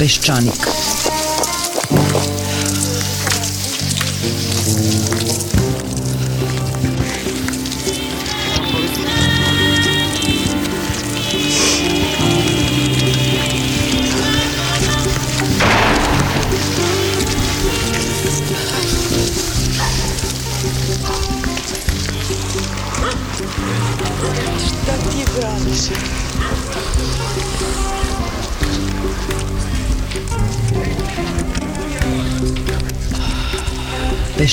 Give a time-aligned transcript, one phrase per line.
[0.00, 0.64] Peščanik.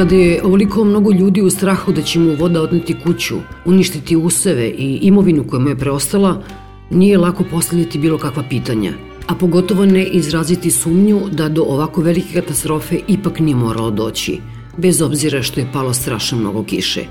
[0.00, 3.34] Kada je ovoliko mnogo ljudi u strahu da će mu voda odneti kuću,
[3.64, 6.42] uništiti useve i imovinu koja mu je preostala,
[6.90, 8.92] nije lako postavljati bilo kakva pitanja,
[9.26, 14.38] a pogotovo ne izraziti sumnju da do ovako velike katastrofe ipak nije moralo doći,
[14.76, 17.04] bez obzira što je palo strašno mnogo kiše.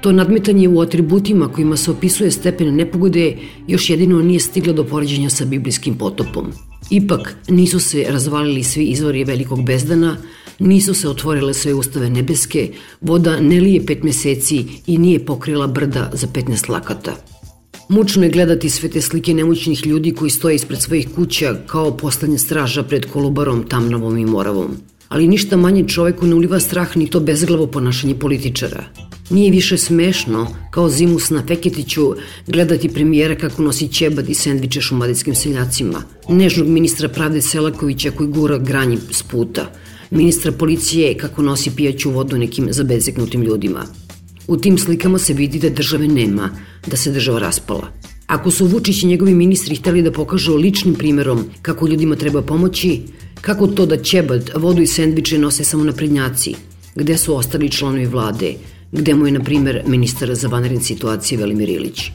[0.00, 5.30] To nadmetanje u atributima kojima se opisuje stepen nepogode još jedino nije stiglo do poređenja
[5.30, 6.52] sa biblijskim potopom.
[6.90, 10.16] Ipak nisu se razvalili svi izvori velikog bezdana,
[10.58, 12.70] nisu se otvorile sve ustave nebeske,
[13.00, 17.16] voda ne lije pet meseci i nije pokrila brda za 15 lakata.
[17.88, 22.38] Mučno je gledati sve te slike nemoćnih ljudi koji stoje ispred svojih kuća kao poslednja
[22.38, 24.76] straža pred Kolubarom, Tamnovom i Moravom.
[25.08, 28.84] Ali ništa manje čoveku ne uliva strah ni to bezglavo ponašanje političara.
[29.30, 32.14] Nije više smešno, kao zimus na Feketiću,
[32.46, 38.58] gledati premijera kako nosi ćebad i sendviče šumadijskim seljacima, nežnog ministra pravde Selakovića koji gura
[38.58, 39.72] granji s puta,
[40.10, 43.86] ministra policije kako nosi pijaću vodu nekim zabezeknutim ljudima.
[44.48, 46.50] U tim slikama se vidi da države nema,
[46.86, 47.92] da se država raspala.
[48.26, 53.00] Ako su Vučić i njegovi ministri hteli da pokažu ličnim primerom kako ljudima treba pomoći,
[53.40, 56.54] kako to da ćebad, vodu i sendviče nose samo naprednjaci,
[56.94, 58.54] gde su ostali članovi vlade,
[58.92, 62.10] gde mu je, na primer, ministar za vanredne situacije Velimir Ilić.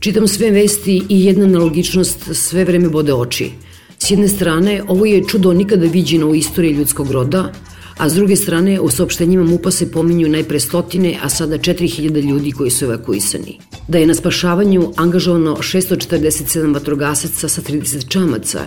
[0.00, 3.50] Čitam sve vesti i jedna nelogičnost sve vreme bode oči.
[3.98, 7.52] S jedne strane, ovo je čudo nikada viđeno u istoriji ljudskog roda,
[7.98, 12.52] a s druge strane u saopštenjima MUPA se pominju najpre stotine, a sada 4000 ljudi
[12.52, 13.58] koji su evakuisani.
[13.88, 18.60] Da je na spašavanju angažovano 647 vatrogasaca sa 30 čamaca,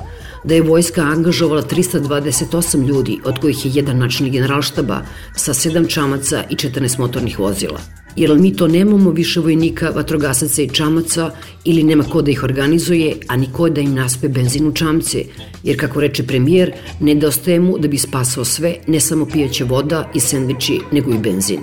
[0.43, 5.01] da je vojska angažovala 328 ljudi, od kojih je jedan načelnik generalštaba
[5.35, 8.00] sa 7 čamaca i 14 motornih vozila.
[8.16, 11.31] Jer mi to nemamo više vojnika, vatrogasaca i čamaca
[11.66, 15.23] ili nema ko da ih organizuje, a ni ko da im naspe benzin u čamce,
[15.63, 20.19] jer kako reče premijer, nedostaje mu da bi spasao sve, ne samo pijaća voda i
[20.19, 21.59] sendviči, nego i benzin.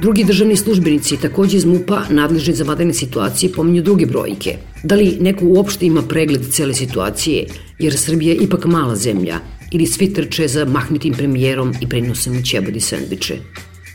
[0.00, 4.56] Drugi državni službenici, takođe iz MUPA, nadležni za vadene situacije, pominju druge brojke.
[4.82, 7.46] Da li neko uopšte ima pregled cele situacije,
[7.78, 9.40] jer Srbija je ipak mala zemlja,
[9.72, 13.36] ili svi trče za mahnitim premijerom i prenose mu ćebad i sendviče.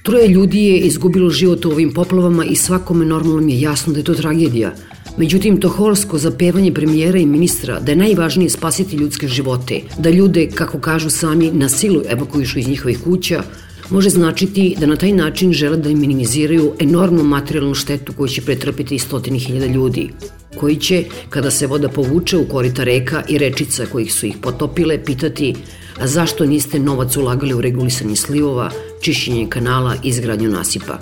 [0.06, 4.04] Troje ljudi je izgubilo život u ovim poplavama i svakome normalnom je jasno da je
[4.04, 4.74] to tragedija.
[5.18, 10.48] Međutim, to holsko zapevanje premijera i ministra da je najvažnije spasiti ljudske živote, da ljude,
[10.48, 13.44] kako kažu sami, na silu evakuišu iz njihovih kuća,
[13.90, 19.00] može značiti da na taj način žele da minimiziraju enormnu materijalnu štetu koju će pretrpiti
[19.00, 20.10] stotini hiljada ljudi
[20.56, 25.04] koji će, kada se voda povuče u korita reka i rečica kojih su ih potopile,
[25.06, 25.56] pitati
[26.00, 31.00] a zašto niste novac ulagali u regulisanje slivova, čišćenje kanala izgradnju nasipa.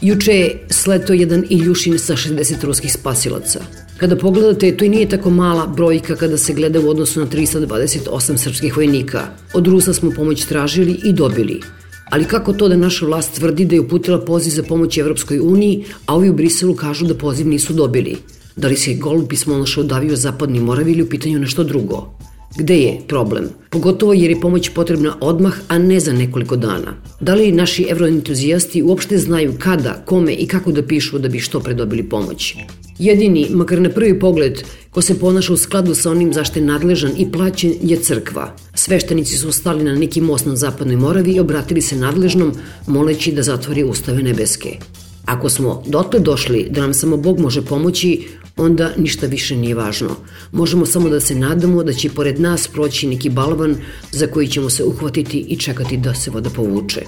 [0.00, 3.60] Juče je sleto jedan Iljušin sa 60 ruskih spasilaca.
[3.96, 8.36] Kada pogledate, to i nije tako mala brojka kada se gleda u odnosu na 328
[8.36, 9.22] srpskih vojnika.
[9.54, 11.60] Od Rusa smo pomoć tražili i dobili.
[12.10, 15.84] Ali kako to da naša vlast tvrdi da je uputila poziv za pomoć Evropskoj uniji,
[16.06, 18.16] a ovi u Briselu kažu da poziv nisu dobili?
[18.56, 22.18] Da li se golub pismonoša udavio zapadni Moravi ili u pitanju nešto drugo?
[22.56, 23.48] Gde je problem?
[23.70, 26.94] Pogotovo jer je pomoć potrebna odmah, a ne za nekoliko dana.
[27.20, 31.60] Da li naši evroentuzijasti uopšte znaju kada, kome i kako da pišu da bi što
[31.60, 32.54] pre dobili pomoć?
[32.98, 37.12] Jedini, makar na prvi pogled, ko se ponaša u skladu sa onim zašto je nadležan
[37.18, 38.56] i plaćen je crkva.
[38.74, 42.52] Sveštenici su stali na neki most na zapadnoj Moravi i obratili se nadležnom,
[42.86, 44.76] moleći da zatvori ustave nebeske.
[45.24, 50.16] Ako smo dotle došli da nam samo Bog može pomoći, onda ništa više nije važno.
[50.52, 53.76] Možemo samo da se nadamo da će pored nas proći neki balvan
[54.12, 57.00] za koji ćemo se uhvatiti i čekati da se voda povuče.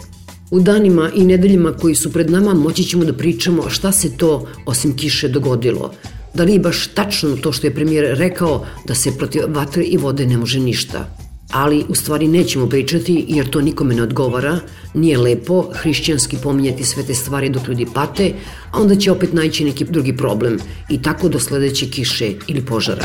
[0.51, 4.47] U danima i nedeljima koji su pred nama moći ćemo da pričamo šta se to
[4.67, 5.93] osim kiše dogodilo.
[6.35, 9.97] Da li je baš tačno to što je premijer rekao da se protiv vatre i
[9.97, 11.24] vode ne može ništa.
[11.51, 14.59] Ali u stvari nećemo pričati jer to nikome ne odgovara,
[14.95, 18.33] nije lepo hrišćanski pominjati sve te stvari dok ljudi pate,
[18.71, 20.59] a onda će opet naći neki drugi problem
[20.91, 23.05] i tako do sledeće kiše ili požara.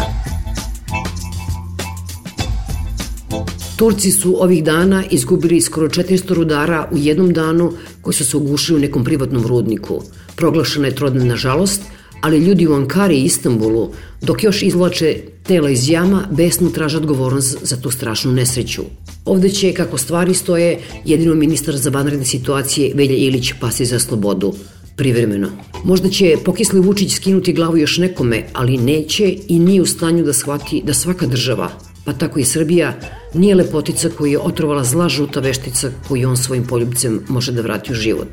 [3.77, 8.77] Turci su ovih dana izgubili skoro 400 rudara u jednom danu koji su se ugušili
[8.77, 10.01] u nekom privatnom rudniku.
[10.35, 11.81] Proglašena je trodna žalost,
[12.21, 17.57] ali ljudi u Ankari i Istanbulu, dok još izvlače tela iz jama, besno traže odgovornost
[17.61, 18.81] za tu strašnu nesreću.
[19.25, 24.53] Ovde će, kako stvari stoje, jedino ministar za vanredne situacije Velja Ilić pasi za slobodu
[24.95, 25.49] privremeno.
[25.83, 30.33] Možda će pokisli Vučić skinuti glavu još nekome, ali neće i nije u stanju da
[30.33, 31.69] shvati da svaka država,
[32.05, 32.99] pa tako i Srbija,
[33.33, 37.91] nije lepotica koju je otrovala zla žuta veštica koju on svojim poljubcem može da vrati
[37.91, 38.27] u život.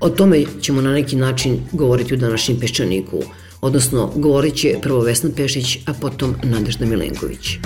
[0.00, 3.22] O tome ćemo na neki način govoriti u današnjem Peščaniku,
[3.60, 7.58] odnosno govorit će prvo Vesna Pešić, a potom Nadežda Milenković.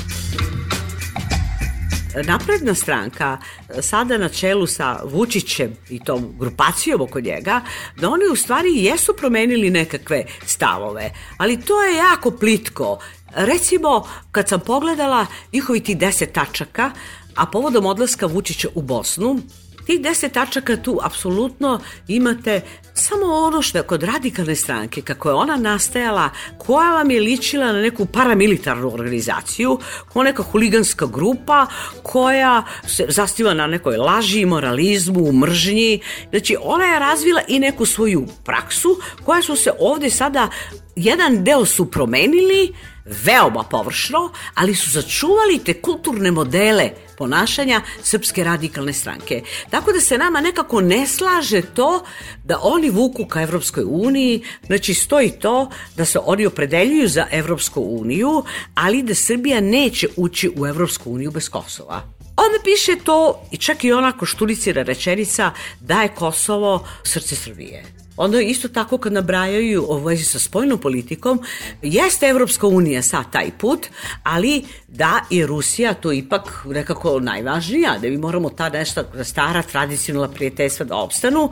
[2.25, 3.38] Napredna stranka
[3.81, 7.61] sada na čelu sa Vučićem i tom grupacijom oko njega,
[8.00, 12.99] da oni u stvari jesu promenili nekakve stavove, ali to je jako plitko.
[13.34, 16.90] Recimo, kad sam pogledala njihovi ti deset tačaka,
[17.34, 19.40] a povodom odlaska Vučića u Bosnu,
[19.87, 22.61] Tih deset tačaka tu apsolutno imate
[22.94, 27.73] samo ono što je kod radikalne stranke, kako je ona nastajala, koja vam je ličila
[27.73, 29.79] na neku paramilitarnu organizaciju,
[30.12, 31.67] koja neka huliganska grupa,
[32.02, 36.00] koja se zastiva na nekoj laži, moralizmu, mržnji.
[36.31, 40.49] Znači, ona je razvila i neku svoju praksu, koja su se ovde sada,
[40.96, 42.75] jedan deo su promenili,
[43.05, 46.90] veoma površno, ali su začuvali te kulturne modele
[47.22, 49.42] ponašanja Srpske radikalne stranke.
[49.70, 52.04] Tako da se nama nekako ne slaže to
[52.44, 57.80] da oni vuku ka Evropskoj uniji, znači stoji to da se oni opredeljuju za Evropsku
[57.80, 58.42] uniju,
[58.74, 62.02] ali da Srbija neće ući u Evropsku uniju bez Kosova.
[62.36, 68.01] Onda piše to, i čak i onako štulicira rečenica, da je Kosovo srce Srbije.
[68.22, 71.40] Onda isto tako kad nabrajaju o vezi sa spojnom politikom,
[71.82, 73.86] jeste Evropska unija sa taj put,
[74.22, 80.28] ali da i Rusija to ipak nekako najvažnija, da mi moramo ta nešto stara tradicionalna
[80.28, 81.50] prijateljstva da opstanu.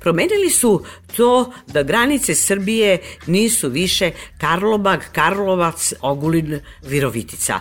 [0.00, 0.84] Promenili su
[1.16, 7.60] to da granice Srbije nisu više Karlobag, Karlovac, Ogulin, Virovitica.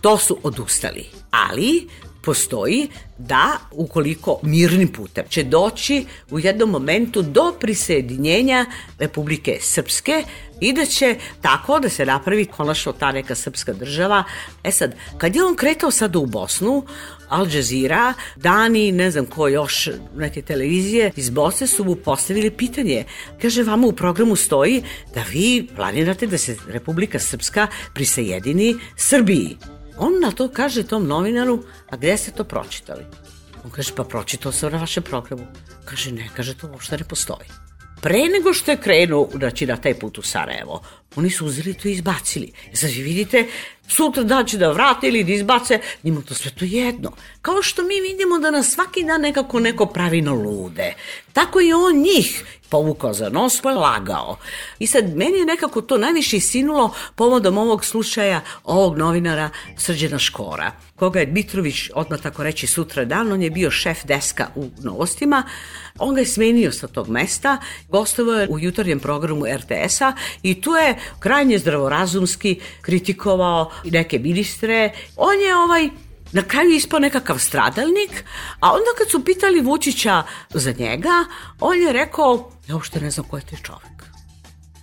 [0.00, 1.06] To su odustali.
[1.30, 1.88] Ali
[2.24, 2.88] postoji
[3.18, 8.66] da ukoliko mirnim putem će doći u jednom momentu do prisajedinjenja
[8.98, 10.24] Republike Srpske
[10.60, 14.24] i da će tako da se napravi konačno ta neka srpska država.
[14.64, 16.86] E sad, kad je on kretao sada u Bosnu,
[17.28, 23.04] Al Jazeera, Dani, ne znam ko još, neke televizije iz Bosne su mu postavili pitanje.
[23.42, 24.82] Kaže, vama u programu stoji
[25.14, 29.56] da vi planirate da se Republika Srpska prisajedini Srbiji.
[29.98, 33.04] On na to kaže tom novinaru, a gde ste to pročitali?
[33.64, 35.46] On kaže, pa pročitao sam na vašem programu.
[35.84, 37.48] Kaže, ne, kaže, to uopšte ne postoji.
[38.02, 40.82] Pre nego što je krenuo znači, na taj put u Sarajevo,
[41.16, 42.52] oni su uzeli to i izbacili.
[42.72, 43.46] Sad vi vidite,
[43.88, 47.12] sutra dan će da vrate ili da izbace, njima to sve to jedno.
[47.42, 50.94] Kao što mi vidimo da nas svaki dan nekako neko pravi na lude.
[51.32, 52.44] Tako i on njih
[52.74, 54.36] povukao za nos pa lagao.
[54.78, 60.72] I sad meni je nekako to najviše sinulo povodom ovog slučaja ovog novinara Srđana Škora,
[60.96, 65.42] koga je Dmitrović odmah tako reći sutra dan, on je bio šef deska u novostima,
[65.98, 67.58] on ga je smenio sa tog mesta,
[67.88, 74.92] gostovao je u jutarnjem programu RTS-a i tu je krajnje zdravorazumski kritikovao neke ministre.
[75.16, 75.88] On je ovaj
[76.32, 78.24] na kraju ispao nekakav stradalnik,
[78.60, 81.24] a onda kad su pitali Vučića za njega,
[81.60, 83.93] on je rekao, ja uopšte ne znam ko je taj čovek.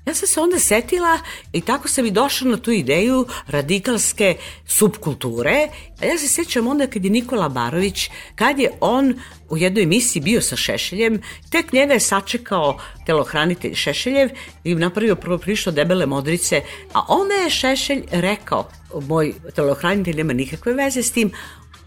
[0.06, 1.20] Ja sam se onda setila
[1.54, 5.68] i tako sam i došla na tu ideju radikalske subkulture.
[6.02, 9.14] A ja se sećam onda kad je Nikola Barović, kad je on
[9.50, 14.30] u jednoj emisiji bio sa Šešeljem, tek njega je sačekao telohranitelj Šešeljev
[14.64, 16.62] i napravio prvo prišlo debele modrice,
[16.94, 18.70] a onda je Šešelj rekao,
[19.08, 21.32] moj telohranitelj nema nikakve veze s tim,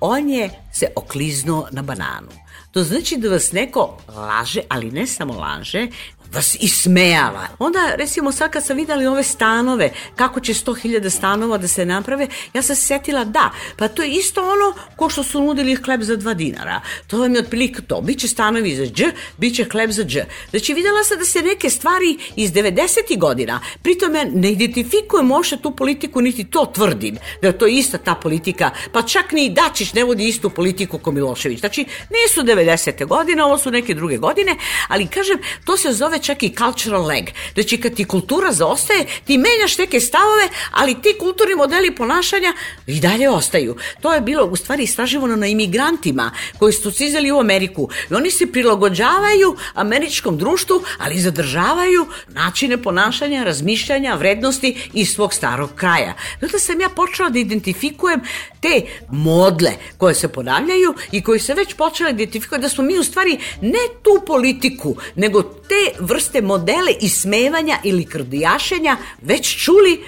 [0.00, 2.28] on je se okliznuo na bananu.
[2.70, 5.86] To znači da vas neko laže, ali ne samo laže,
[6.34, 7.46] vas ismejava.
[7.58, 12.28] Onda, recimo, sad kad sam videli ove stanove, kako će 100.000 stanova da se naprave,
[12.54, 16.02] ja sam se setila, da, pa to je isto ono ko što su nudili hleb
[16.02, 16.80] za 2 dinara.
[17.06, 18.00] To vam je otprilike to.
[18.00, 19.02] Biće stanovi za dž,
[19.38, 20.18] biće hleb za dž.
[20.50, 23.18] Znači, videla sam da se neke stvari iz 90.
[23.18, 27.98] godina, pritom ja ne identifikujem uopšte tu politiku, niti to tvrdim, da je to ista
[27.98, 31.60] ta politika, pa čak ni Dačić ne vodi istu politiku ko Milošević.
[31.60, 33.06] Znači, nisu 90.
[33.06, 34.56] godine, ovo su neke druge godine,
[34.88, 37.24] ali kažem, to se zove čak i cultural lag.
[37.54, 42.52] Znači kad ti kultura zaostaje, ti menjaš neke stavove, ali ti kulturni modeli ponašanja
[42.86, 43.76] i dalje ostaju.
[44.00, 47.88] To je bilo u stvari istraživano na imigrantima koji su cizeli u Ameriku.
[48.10, 55.70] I oni se prilagođavaju američkom društvu, ali zadržavaju načine ponašanja, razmišljanja, vrednosti iz svog starog
[55.74, 56.14] kraja.
[56.42, 58.20] Onda sam ja počela da identifikujem
[58.60, 62.98] te modle koje se ponavljaju i koji se već počela da identifikuju da smo mi
[62.98, 70.00] u stvari ne tu politiku, nego te vrste modele ismevanja ili krdijašenja već čuli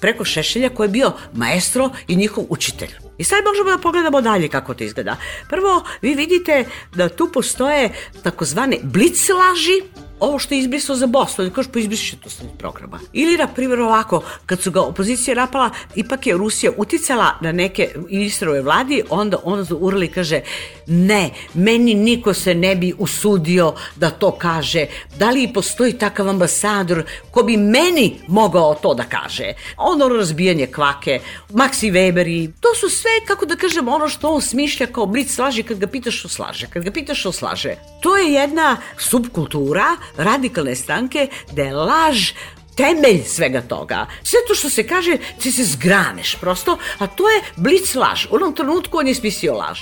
[0.00, 2.90] preko Šešelja koji je bio maestro i njihov učitelj.
[3.18, 5.16] I sad možemo da pogledamo dalje kako to izgleda.
[5.48, 6.64] Prvo, vi vidite
[6.94, 7.92] da tu postoje
[8.22, 9.82] takozvane blic laži,
[10.20, 13.00] ovo što je izbrisao za Bosnu, da kažeš pa izbriše to sa programa.
[13.12, 17.88] Ili, na primjer, ovako, kad su ga opozicija napala, ipak je Rusija uticala na neke
[18.10, 20.40] ministrove vladi, onda on urali kaže,
[20.86, 24.86] ne, meni niko se ne bi usudio da to kaže.
[25.18, 29.52] Da li postoji takav ambasador ko bi meni mogao to da kaže?
[29.76, 31.20] Ono razbijanje kvake,
[31.50, 35.34] Maxi Weber i to su sve, kako da kažem, ono što on smišlja kao blic
[35.34, 37.74] slaže kad ga pitaš što slaže, kad ga pitaš što slaže.
[38.00, 42.32] To je jedna subkultura radikalne stranke da laž
[42.76, 44.06] temelj svega toga.
[44.22, 48.26] Sve to što se kaže, ti se zgraneš prosto, a to je blic laž.
[48.30, 49.80] U onom trenutku on je spisio laž.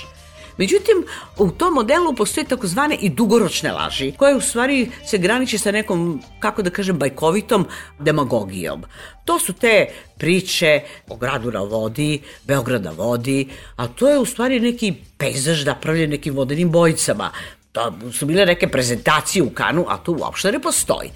[0.61, 1.05] Međutim,
[1.37, 6.21] u tom modelu postoje takozvane i dugoročne laži, koje u stvari se graniče sa nekom,
[6.39, 7.65] kako da kažem, bajkovitom
[7.99, 8.83] demagogijom.
[9.25, 9.87] To su te
[10.17, 16.09] priče o gradu na vodi, Beograda vodi, a to je u stvari neki pejzaž napravljen
[16.09, 17.31] nekim vodenim bojicama.
[17.71, 21.09] To su bile neke prezentacije u Kanu, a to uopšte ne postoji.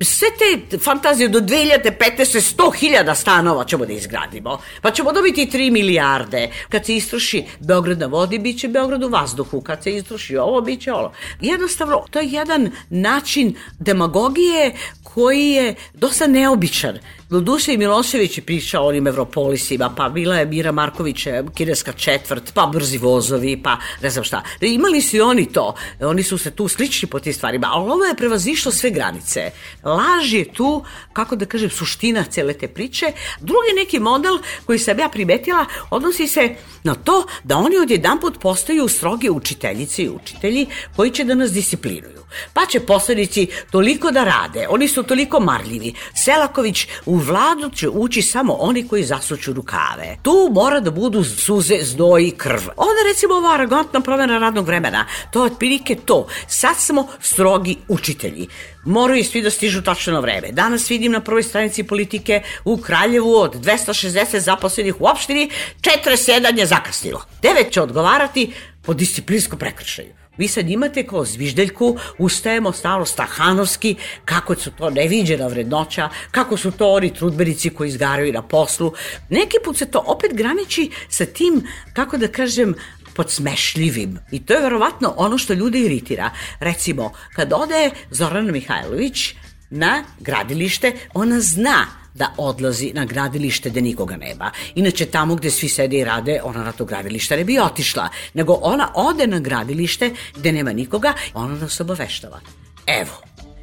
[0.00, 0.28] Sve
[0.70, 2.56] te fantazije do 2015.
[2.56, 6.50] 100.000 stanova ćemo da izgradimo, pa ćemo dobiti 3 milijarde.
[6.68, 9.60] Kad se istroši Beograd na vodi, bit će Beograd u vazduhu.
[9.60, 11.12] Kad se istroši ovo, bit će ovo.
[11.40, 16.98] Jednostavno, to je jedan način demagogije koji je dosta neobičan.
[17.30, 22.52] Doduše i Milošević je pričao o onim Evropolisima, pa bila je Mira Marković, kineska četvrt,
[22.54, 24.42] pa brzi vozovi, pa ne znam šta.
[24.60, 28.04] Imali su i oni to, oni su se tu slični po tim stvarima, ali ovo
[28.04, 29.50] je prevazišlo sve granice.
[29.84, 33.12] Laž je tu, kako da kažem, suština cele te priče.
[33.40, 36.54] Drugi neki model koji sam ja primetila odnosi se
[36.84, 40.66] na to da oni odjedan put postaju stroge učiteljice i učitelji
[40.96, 42.15] koji će da nas disciplinuju.
[42.52, 45.94] Pa će posledici toliko da rade, oni su toliko marljivi.
[46.14, 50.16] Selaković u vladu će ući samo oni koji zasuču rukave.
[50.22, 52.60] Tu mora da budu suze, znoj i krv.
[52.76, 56.26] Onda recimo ova arrogantna promjena radnog vremena, to je otprilike to.
[56.48, 58.48] Sad smo strogi učitelji
[58.86, 60.48] moraju svi da stižu tačno na vreme.
[60.52, 66.66] Danas vidim na prvoj stranici politike u Kraljevu od 260 zaposlenih u opštini, 47 je
[66.66, 67.22] zakasnilo.
[67.42, 68.52] Devet će odgovarati
[68.82, 70.25] po disciplinskom prekršaju.
[70.38, 76.70] Vi sad imate kao zviždeljku, ustajemo stalo stahanovski, kako su to neviđena vrednoća, kako su
[76.70, 78.92] to oni trudbenici koji izgaraju na poslu.
[79.30, 81.62] Neki put se to opet graniči sa tim,
[81.92, 82.74] kako da kažem,
[83.14, 84.18] podsmešljivim.
[84.30, 86.30] I to je verovatno ono što ljude iritira.
[86.60, 89.34] Recimo, kad ode Zorana Mihajlović
[89.70, 94.50] na gradilište, ona zna da odlazi na gradilište gde nikoga nema.
[94.74, 98.58] Inače, tamo gde svi sede i rade, ona na to gradilište ne bi otišla, nego
[98.62, 102.40] ona ode na gradilište gde nema nikoga, ona nas obaveštava.
[102.86, 103.12] Evo,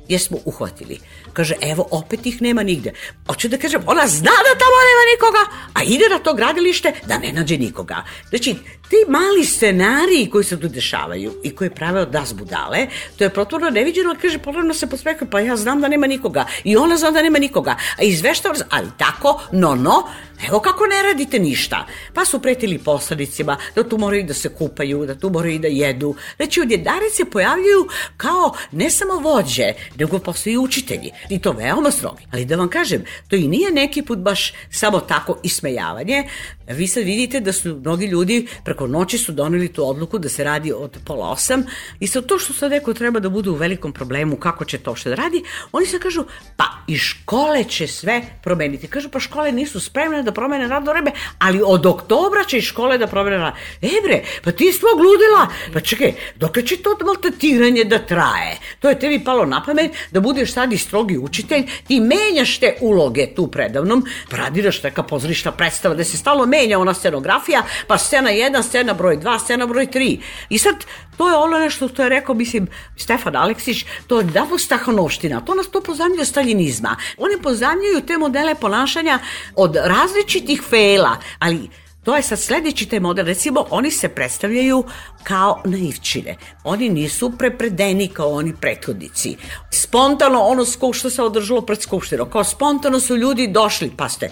[0.07, 1.00] jesmo uhvatili.
[1.33, 2.93] Kaže, evo, opet ih nema nigde.
[3.27, 5.43] Hoću da kažem, ona zna da tamo nema nikoga,
[5.74, 8.03] a ide na to gradilište da ne nađe nikoga.
[8.29, 8.55] Znači,
[8.94, 13.30] ti mali scenariji koji se tu dešavaju i koje prave od nas budale, to je
[13.30, 17.12] protvorno neviđeno, kaže, ponovno se posmekuje, pa ja znam da nema nikoga i ona zna
[17.12, 20.04] da nema nikoga, a izveštava, ali tako, no, no,
[20.48, 21.86] evo kako ne radite ništa.
[22.14, 26.16] Pa su pretili poslanicima da tu moraju da se kupaju, da tu moraju da jedu.
[26.38, 31.12] Znači, odjedare se pojavljuju kao ne samo vođe, nego postoji učitelji.
[31.30, 32.28] I to veoma strogi.
[32.32, 36.24] Ali da vam kažem, to i nije neki put baš samo tako ismejavanje.
[36.68, 40.44] Vi sad vidite da su mnogi ljudi preko noći su doneli tu odluku da se
[40.44, 41.63] radi od pola osam
[42.00, 44.96] i sa to što sad neko treba da bude u velikom problemu kako će to
[44.96, 46.24] što da radi, oni se kažu
[46.58, 48.88] pa i škole će sve promeniti.
[48.88, 52.98] Kažu pa škole nisu spremne da promene radno vreme, ali od oktobra će i škole
[52.98, 53.60] da promene radno.
[53.82, 58.58] E bre, pa ti svog ludila, pa čekaj, dok će to maltetiranje da traje?
[58.80, 62.78] To je tebi palo na pamet da budeš sad i strogi učitelj, ti menjaš te
[62.82, 67.98] uloge tu predavnom, pa radiraš neka pozorišta predstava da se stalo menja ona scenografija, pa
[67.98, 70.20] scena 1, scena broj 2, scena broj 3.
[70.50, 70.75] I sad,
[71.17, 72.67] to je ono nešto što je rekao, mislim,
[72.98, 76.96] Stefan Aleksić, to je davo stahanovština, to nas to pozamlja staljinizma.
[77.17, 79.20] Oni pozamljaju te modele ponašanja
[79.55, 81.70] od različitih fela, ali
[82.03, 83.25] To je sad sledeći taj model.
[83.25, 84.84] Recimo, oni se predstavljaju
[85.24, 86.36] kao naivčine.
[86.63, 89.38] Oni nisu prepredeni kao oni prethodnici.
[89.72, 92.29] Spontano ono što se održalo pred skupštinom.
[92.29, 94.29] Kao spontano su ljudi došli, pa ste,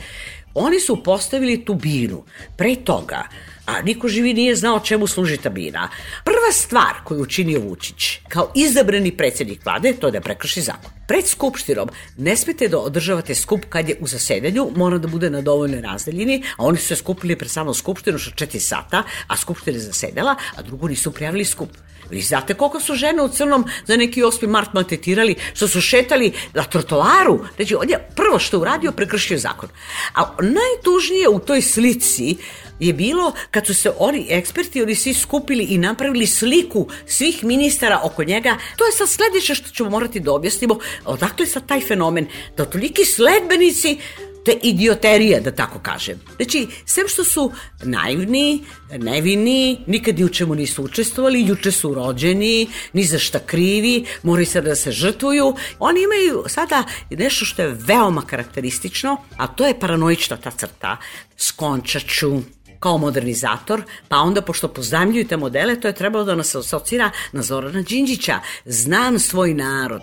[0.53, 2.23] oni su postavili tu binu.
[2.57, 3.23] Pre toga,
[3.65, 5.89] a niko živi nije znao čemu služi ta bina.
[6.23, 10.91] Prva stvar koju učinio Vučić, kao izabrani predsednik vlade, to je da prekrši zakon.
[11.07, 15.41] Pred skupštinom ne smete da održavate skup kad je u zasedanju, mora da bude na
[15.41, 19.77] dovoljnoj razdaljini, a oni su se skupili pred samo skupštinu što 4 sata, a skupština
[19.77, 21.69] je zasedala, a drugo nisu prijavili skup.
[22.11, 24.47] Vi znate koliko su žene u crnom za neki 8.
[24.47, 27.39] mart maltetirali, što su šetali na trotoaru.
[27.55, 29.69] Znači, on je prvo što uradio, prekršio zakon.
[30.15, 32.37] A najtužnije u toj slici
[32.79, 38.01] je bilo kad su se oni eksperti, oni svi skupili i napravili sliku svih ministara
[38.03, 38.57] oko njega.
[38.77, 40.79] To je sad sledeće što ćemo morati da objasnimo.
[41.05, 42.27] Odakle sad taj fenomen
[42.57, 43.97] da toliki sledbenici
[44.45, 46.19] te idioterije, da tako kažem.
[46.35, 47.51] Znači, sem što su
[47.83, 48.63] naivni,
[48.97, 54.45] nevini, nikad ni u čemu nisu učestvovali, juče su rođeni, ni za šta krivi, moraju
[54.45, 55.55] sada da se žrtvuju.
[55.79, 60.97] Oni imaju sada nešto što je veoma karakteristično, a to je paranoična ta crta.
[61.37, 62.41] Skončaću,
[62.79, 67.41] kao modernizator, pa onda pošto pozamljuju te modele, to je trebalo da nas asocira na
[67.41, 68.39] Zorana Đinđića.
[68.65, 70.01] Znam svoj narod,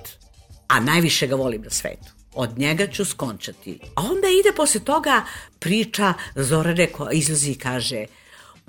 [0.68, 3.78] a najviše ga volim na svetu od njega ću skončati.
[3.94, 5.22] A onda ide posle toga
[5.58, 8.06] priča Zorane koja izlazi i kaže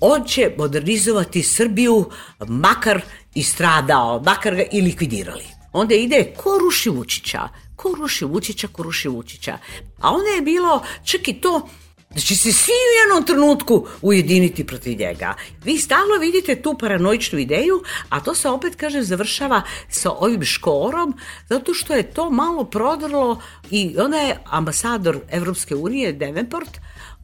[0.01, 2.09] on će modernizovati Srbiju
[2.47, 3.01] makar
[3.33, 5.45] i stradao, makar ga i likvidirali.
[5.73, 9.57] Onda ide ko ruši Vučića, ko ruši Vučića, ko ruši Vučića.
[9.99, 11.69] A onda je bilo čak i to
[12.17, 15.33] će se svi u jednom trenutku ujediniti protiv njega.
[15.63, 21.13] Vi stalno vidite tu paranoičnu ideju, a to se opet, kažem, završava sa ovim škorom,
[21.49, 26.79] zato što je to malo prodrlo i onda je ambasador Evropske unije, Devenport,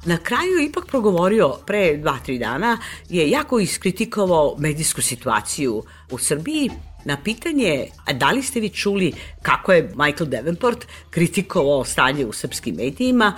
[0.05, 2.77] na kraju ipak progovorio pre dva, tri dana,
[3.09, 6.69] je jako iskritikovao medijsku situaciju u Srbiji,
[7.05, 9.11] Na pitanje, da li ste vi čuli
[9.41, 13.35] kako je Michael Davenport kritikovao stanje u srpskim medijima,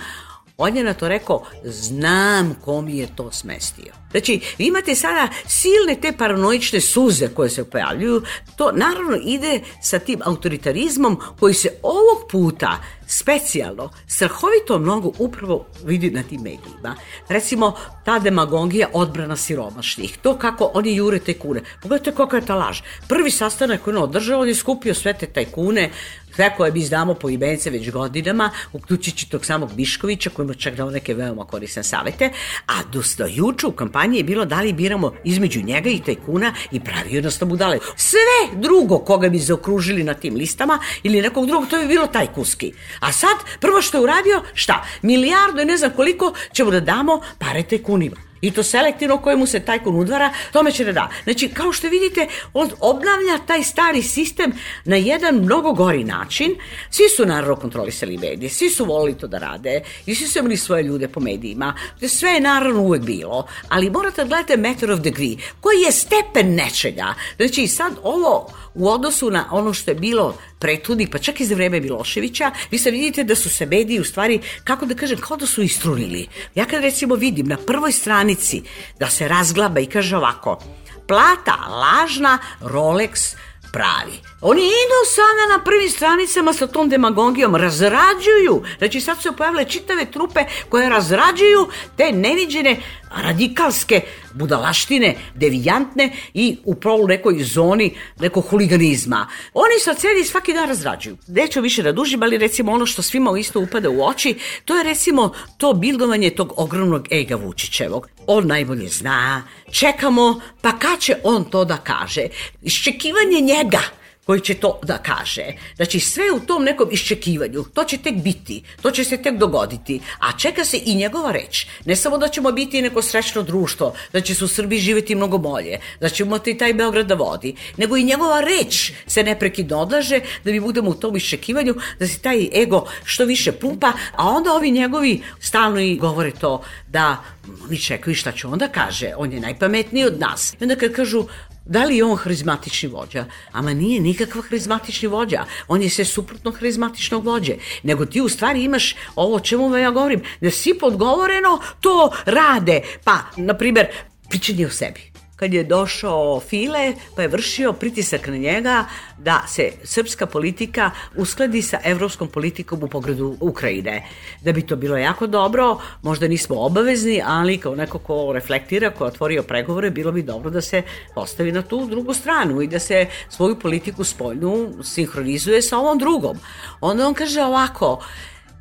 [0.60, 3.92] On je na to rekao, znam ko mi je to smestio.
[4.10, 8.22] Znači, vi imate sada silne te paranoične suze koje se pojavljuju,
[8.56, 16.10] to naravno ide sa tim autoritarizmom koji se ovog puta specijalno, strahovito mnogo upravo vidi
[16.10, 16.96] na tim medijima.
[17.28, 21.62] Recimo, ta demagogija odbrana siromašnih, to kako oni jure te kune.
[21.82, 22.80] Pogledajte kakva je ta laž.
[23.08, 25.90] Prvi sastanak koji on održao, on je skupio sve te tajkune,
[26.38, 30.74] sve koje mi znamo po imence već godinama, uključujući tog samog Biškovića, koji ima čak
[30.74, 32.30] dao neke veoma korisne savete,
[32.66, 36.52] a do, do juče u kampanji je bilo da li biramo između njega i tajkuna
[36.72, 37.78] i pravi jednostavno budale.
[37.96, 42.72] Sve drugo koga bi zaokružili na tim listama ili nekog drugog, to bi bilo tajkuski.
[43.00, 44.84] A sad, prvo što je uradio, šta?
[45.02, 48.27] Milijardu i ne znam koliko ćemo da damo pare tajkunima.
[48.40, 51.08] I to selektivno kojemu se tajkun udvara, tome će da da.
[51.24, 54.52] Znači, kao što vidite, on obnavlja taj stari sistem
[54.84, 56.56] na jedan mnogo gori način.
[56.90, 60.56] Svi su naravno kontrolisali medije, svi su volili to da rade i svi su imali
[60.56, 61.74] svoje ljude po medijima.
[62.08, 66.54] Sve je naravno uvek bilo, ali morate da gledate matter of degree, koji je stepen
[66.54, 67.14] nečega.
[67.36, 71.54] Znači, sad ovo u odnosu na ono što je bilo prethodnih, pa čak i za
[71.54, 75.36] vreme Miloševića, vi sad vidite da su se mediji u stvari, kako da kažem, kao
[75.36, 76.28] da su istrunili.
[76.54, 78.62] Ja kad recimo vidim na prvoj stranici
[79.00, 80.58] da se razglaba i kaže ovako,
[81.06, 83.34] plata lažna, Rolex
[83.72, 84.18] pravi.
[84.40, 88.62] Oni idu sada na prvim stranicama sa tom demagogijom, razrađuju.
[88.78, 92.76] Znači sad su pojavile čitave trupe koje razrađuju te neviđene
[93.16, 94.00] radikalske
[94.34, 99.28] budalaštine, devijantne i upravo u nekoj zoni nekog huliganizma.
[99.54, 101.16] Oni sad sedi svaki dan razrađuju.
[101.26, 104.84] Neću više da dužim, ali recimo ono što svima isto upada u oči, to je
[104.84, 108.08] recimo to bildovanje tog ogromnog ega Vučićevog.
[108.26, 112.26] On najbolje zna, čekamo, pa kad će on to da kaže?
[112.62, 113.97] Iščekivanje njega
[114.28, 115.44] koji će to da kaže.
[115.76, 120.00] Znači sve u tom nekom iščekivanju, to će tek biti, to će se tek dogoditi,
[120.18, 121.66] a čeka se i njegova reč.
[121.84, 125.38] Ne samo da ćemo biti neko srećno društvo, da će se u Srbiji živeti mnogo
[125.38, 130.20] bolje, da ćemo imati taj Beograd da vodi, nego i njegova reč se neprekidno odlaže
[130.44, 134.52] da mi budemo u tom iščekivanju, da se taj ego što više pumpa, a onda
[134.52, 137.16] ovi njegovi stalno i govore to da
[137.64, 140.52] oni čekaju šta će onda kaže, on je najpametniji od nas.
[140.60, 141.24] I onda kad kažu
[141.68, 143.24] Da li je on harizmatični vođa?
[143.52, 145.44] Ama nije nikakav harizmatični vođa.
[145.68, 147.56] On je sve suprotno harizmatičnog vođe.
[147.82, 152.80] Nego ti u stvari imaš ovo o čemu ja govorim, da svi podgovoreno to rade.
[153.04, 153.86] Pa, na primer,
[154.28, 155.17] pričanje o sebi.
[155.38, 158.84] Kad je došao File, pa je vršio pritisak na njega
[159.18, 164.06] da se srpska politika uskladi sa evropskom politikom u pogledu Ukrajine.
[164.44, 169.04] Da bi to bilo jako dobro, možda nismo obavezni, ali kao neko ko reflektira, ko
[169.04, 170.82] je otvorio pregovore, bilo bi dobro da se
[171.14, 176.38] postavi na tu drugu stranu i da se svoju politiku spoljnu sinhronizuje sa ovom drugom.
[176.80, 178.04] Onda on kaže ovako,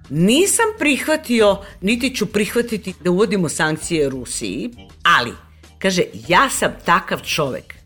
[0.10, 4.70] nisam prihvatio, niti ću prihvatiti da uvodimo sankcije Rusiji,
[5.04, 5.47] ali
[5.80, 7.77] Kaže, ja sam takav čovek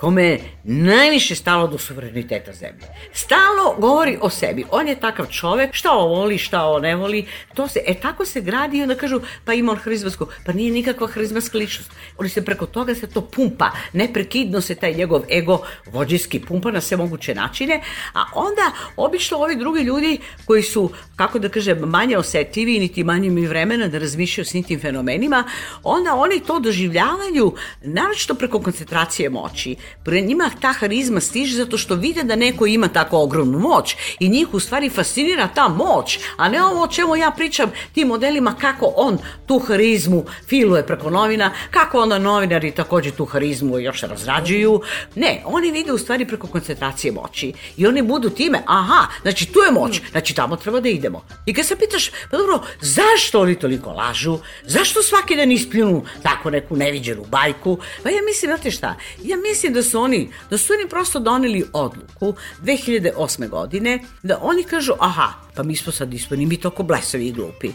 [0.00, 2.86] kome je najviše stalo do suvereniteta zemlje.
[3.12, 4.64] Stalno govori o sebi.
[4.70, 7.26] On je takav čovek, šta on voli, šta on ne voli.
[7.54, 10.26] To se, e tako se gradi i onda kažu, pa ima on harizmasku.
[10.46, 11.90] Pa nije nikakva harizmaska ličnost.
[12.18, 13.70] Oni se preko toga se to pumpa.
[13.92, 17.82] Neprekidno se taj njegov ego vođijski pumpa na sve moguće načine.
[18.14, 23.30] A onda, obično ovi drugi ljudi koji su, kako da kažem, manje osetljivi, niti manje
[23.30, 25.44] mi vremena da razmišljaju s tim fenomenima,
[25.82, 31.94] onda oni to doživljavaju naročito preko koncentracije moći pre njima ta harizma stiže zato što
[31.94, 36.48] vide da neko ima tako ogromnu moć i njih u stvari fascinira ta moć, a
[36.48, 41.50] ne ovo o čemu ja pričam tim modelima kako on tu harizmu filuje preko novina,
[41.70, 44.80] kako onda novinari takođe tu harizmu još razrađuju.
[45.14, 49.60] Ne, oni vide u stvari preko koncentracije moći i oni budu time, aha, znači tu
[49.60, 51.24] je moć, znači tamo treba da idemo.
[51.46, 54.38] I kad se pitaš, pa dobro, zašto oni toliko lažu?
[54.64, 57.78] Zašto svaki dan ispljunu tako neku neviđenu bajku?
[58.02, 61.18] Pa ja mislim, znate šta, ja mislim da da su oni, da su oni prosto
[61.18, 63.48] doneli odluku 2008.
[63.48, 67.70] godine da oni kažu aha, pa mi smo sad ispani, mi toko blesavi i glupi.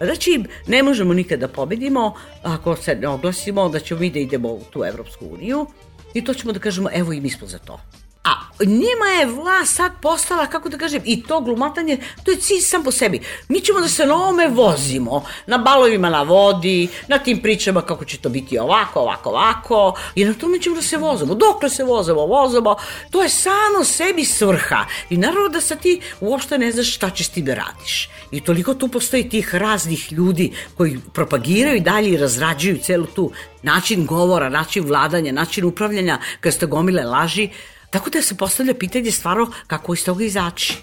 [0.00, 4.48] Znači, ne možemo nikada da pobedimo ako se ne oglasimo da ćemo mi da idemo
[4.48, 5.66] u tu Evropsku uniju
[6.14, 7.80] i to ćemo da kažemo evo i mi smo za to.
[8.24, 12.60] A njima je vlast sad postala, kako da kažem, i to glumatanje, to je cilj
[12.60, 13.20] sam po sebi.
[13.48, 18.04] Mi ćemo da se na ovome vozimo, na balovima na vodi, na tim pričama kako
[18.04, 21.34] će to biti ovako, ovako, ovako, i na tome ćemo da se vozimo.
[21.34, 22.76] Dokle se vozimo, vozimo,
[23.10, 24.84] to je samo sebi svrha.
[25.10, 28.10] I naravno da sa ti uopšte ne znaš šta ćeš ti da radiš.
[28.30, 33.30] I toliko tu postoji tih raznih ljudi koji propagiraju i dalje i razrađuju celu tu
[33.62, 37.48] način govora, način vladanja, način upravljanja, kad ste gomile laži,
[37.90, 40.78] Tako da se postavlja pitanje stvarno kako iz toga izaći.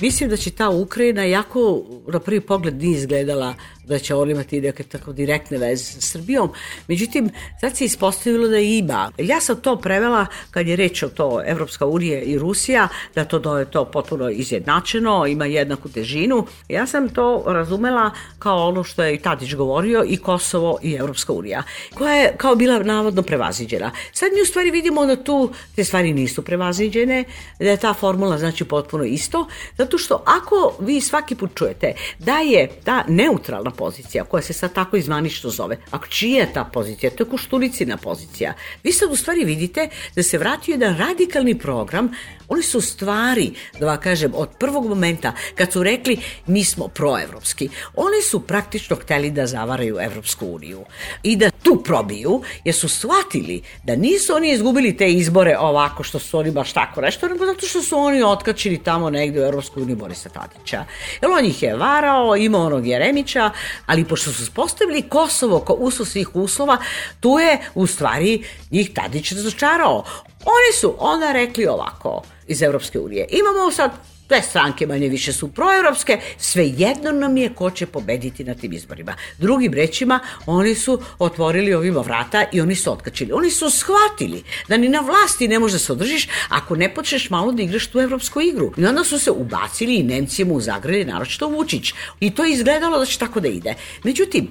[0.00, 3.54] Mislim da će ta Ukrajina jako na prvi pogled nije izgledala
[3.86, 6.50] da će on imati neke tako direktne veze sa Srbijom.
[6.88, 9.10] Međutim, sad se ispostavilo da ima.
[9.18, 13.58] Ja sam to prevela kad je reč o to Evropska unija i Rusija, da to
[13.58, 16.46] je to potpuno izjednačeno, ima jednaku težinu.
[16.68, 21.32] Ja sam to razumela kao ono što je i Tadić govorio i Kosovo i Evropska
[21.32, 21.62] unija,
[21.94, 23.90] koja je kao bila navodno prevaziđena.
[24.12, 27.24] Sad mi u stvari vidimo da tu te stvari nisu prevaziđene,
[27.58, 29.46] da je ta formula znači potpuno isto,
[29.78, 34.72] zato što ako vi svaki put čujete da je ta neutralna pozicija koja se sad
[34.72, 35.78] tako izvanično zove.
[35.90, 37.10] A čija je ta pozicija?
[37.10, 38.54] To je Koštulicina pozicija.
[38.84, 42.10] Vi sad u stvari vidite da se vratio jedan radikalni program
[42.48, 47.68] Oni su stvari, da vam kažem, od prvog momenta kad su rekli mi smo proevropski,
[47.94, 50.84] oni su praktično hteli da zavaraju Evropsku uniju
[51.22, 56.18] i da tu probiju, jer su shvatili da nisu oni izgubili te izbore ovako što
[56.18, 59.82] su oni baš tako nešto, nego zato što su oni otkačili tamo negde u Evropsku
[59.82, 60.84] uniju Borisa Tadića.
[61.22, 63.50] Jer on ih je varao, imao onog Jeremića,
[63.86, 66.78] ali pošto su postavili Kosovo ko uslov svih uslova,
[67.20, 70.04] tu je u stvari njih Tadić razočarao.
[70.44, 73.26] Oni su onda rekli ovako iz Evropske unije.
[73.30, 73.90] Imamo sad
[74.28, 79.14] Dve stranke manje više su proevropske, svejedno nam je ko će pobediti na tim izborima.
[79.38, 83.32] Drugim rečima, oni su otvorili ovima vrata i oni su otkačili.
[83.32, 87.30] Oni su shvatili da ni na vlasti ne može da se održiš ako ne počneš
[87.30, 88.72] malo da igraš tu evropsku igru.
[88.76, 91.92] I onda su se ubacili i Nemcijama u zagrade, naročito Vučić.
[92.20, 93.74] I to je izgledalo da će tako da ide.
[94.04, 94.48] Međutim,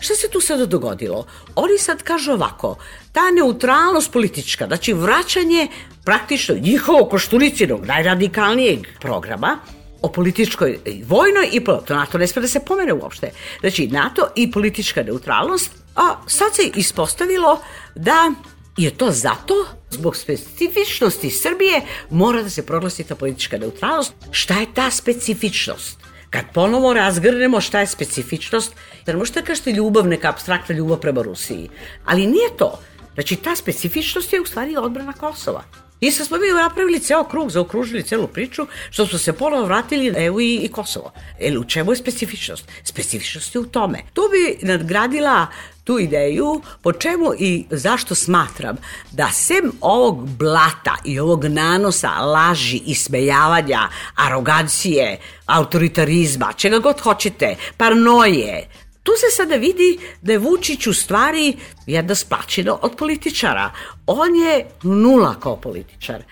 [0.00, 1.26] Šta se tu sada dogodilo?
[1.54, 2.76] Oni sad kažu ovako,
[3.12, 5.68] ta neutralnost politička, znači vraćanje
[6.08, 9.58] praktično njihovog koštulicinog, najradikalnijeg programa,
[10.02, 13.30] o političkoj i vojnoj i to NATO ne sme da se pomene uopšte.
[13.60, 17.60] Znači NATO i politička neutralnost, a sad se ispostavilo
[17.94, 18.32] da
[18.76, 19.54] je to zato
[19.90, 24.14] zbog specifičnosti Srbije mora da se proglasi ta politička neutralnost.
[24.30, 25.98] Šta je ta specifičnost?
[26.30, 28.72] Kad ponovo razgrnemo šta je specifičnost,
[29.06, 31.68] jer možete da kažete ljubav, neka abstraktna ljubav prema Rusiji,
[32.04, 32.78] ali nije to.
[33.14, 35.87] Znači, ta specifičnost je u stvari odbrana Kosova.
[36.00, 40.10] I sad smo mi napravili ceo krug, zaokružili celu priču, što smo se ponovo vratili
[40.10, 41.12] na EU i, i Kosovo.
[41.40, 42.68] E, u čemu je specifičnost?
[42.84, 43.98] Specifičnost je u tome.
[44.12, 45.46] Tu bi nadgradila
[45.84, 48.76] tu ideju po čemu i zašto smatram
[49.10, 57.56] da sem ovog blata i ovog nanosa laži i smejavanja, arogancije, autoritarizma, čega god hoćete,
[57.76, 58.68] parnoje,
[59.08, 63.70] tu se sada vidi da je Vučić u stvari jedna splačina od političara.
[64.06, 66.22] On je nula kao političar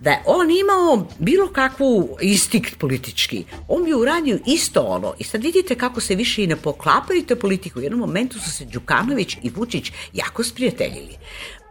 [0.00, 5.14] da je on imao bilo kakvu instinkt politički, on bi uradio isto ono.
[5.18, 7.78] I sad vidite kako se više i ne poklapaju te politiku.
[7.78, 11.16] U jednom momentu su se Đukanović i Vučić jako sprijateljili.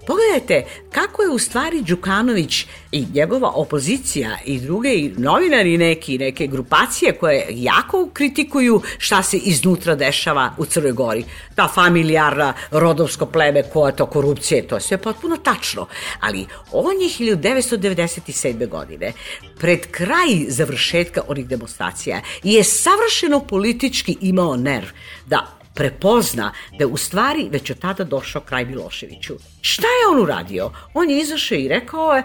[0.07, 6.47] Pogledajte kako je u stvari Đukanović i njegova opozicija i druge i novinari neki, neke
[6.47, 11.23] grupacije koje jako kritikuju šta se iznutra dešava u Crnoj Gori.
[11.55, 15.87] Ta familijarna rodovsko pleme, koja je to korupcije, to je sve potpuno tačno.
[16.19, 18.69] Ali on je 1997.
[18.69, 19.13] godine,
[19.59, 24.87] pred kraj završetka onih demonstracija, je savršeno politički imao nerv
[25.25, 29.33] da prepozna da u stvari već od tada došao kraj Miloševiću.
[29.61, 30.71] Šta je on uradio?
[30.93, 32.23] On je izašao i rekao je,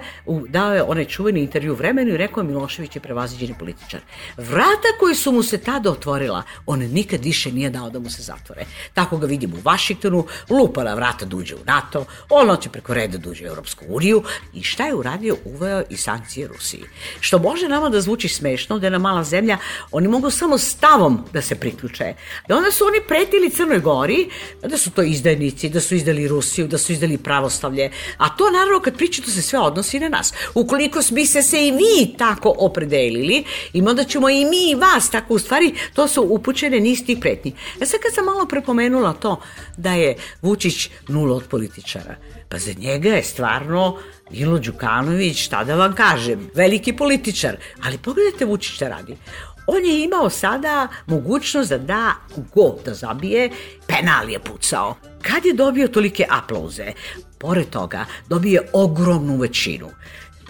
[0.48, 4.00] dao je onaj čuveni intervju vremenu i rekao je Milošević je prevaziđeni političar.
[4.37, 8.22] Vrata koji su mu se tada otvorila, on nikad više nije dao da mu se
[8.22, 8.66] zatvore.
[8.94, 12.94] Tako ga vidimo u Vašiktonu, lupa na vrata da uđe u NATO, on će preko
[12.94, 14.22] reda da uđe u Europsku uniju
[14.54, 15.37] i šta je uradio?
[15.44, 16.84] Uveo i sankcije Rusiji.
[17.20, 19.58] Što može nama da zvuči smešno, da je na mala zemlja,
[19.90, 22.14] oni mogu samo stavom da se priključe.
[22.48, 23.00] Da onda su oni
[23.38, 24.29] pretili Crnoj Gori,
[24.62, 27.90] da su to izdajnici, da su izdali Rusiju, da su izdali pravoslavlje.
[28.16, 30.33] A to naravno kad pričate se sve odnosi na nas.
[30.55, 35.11] Ukoliko bi se se i vi tako opredelili, i onda ćemo i mi i vas
[35.11, 37.53] tako u stvari, to su upućene niz tih pretnji.
[37.81, 39.40] Ja sad kad sam malo prepomenula to
[39.77, 42.14] da je Vučić nula od političara,
[42.48, 43.98] pa za njega je stvarno
[44.31, 47.57] Milo Đukanović, šta da vam kažem, veliki političar.
[47.85, 49.16] Ali pogledajte Vučić šta radi.
[49.70, 52.14] On je imao sada mogućnost da da
[52.54, 53.50] go da zabije,
[53.87, 54.96] penal je pucao.
[55.22, 56.92] Kad je dobio tolike aplauze,
[57.38, 59.88] pored toga dobio je ogromnu većinu.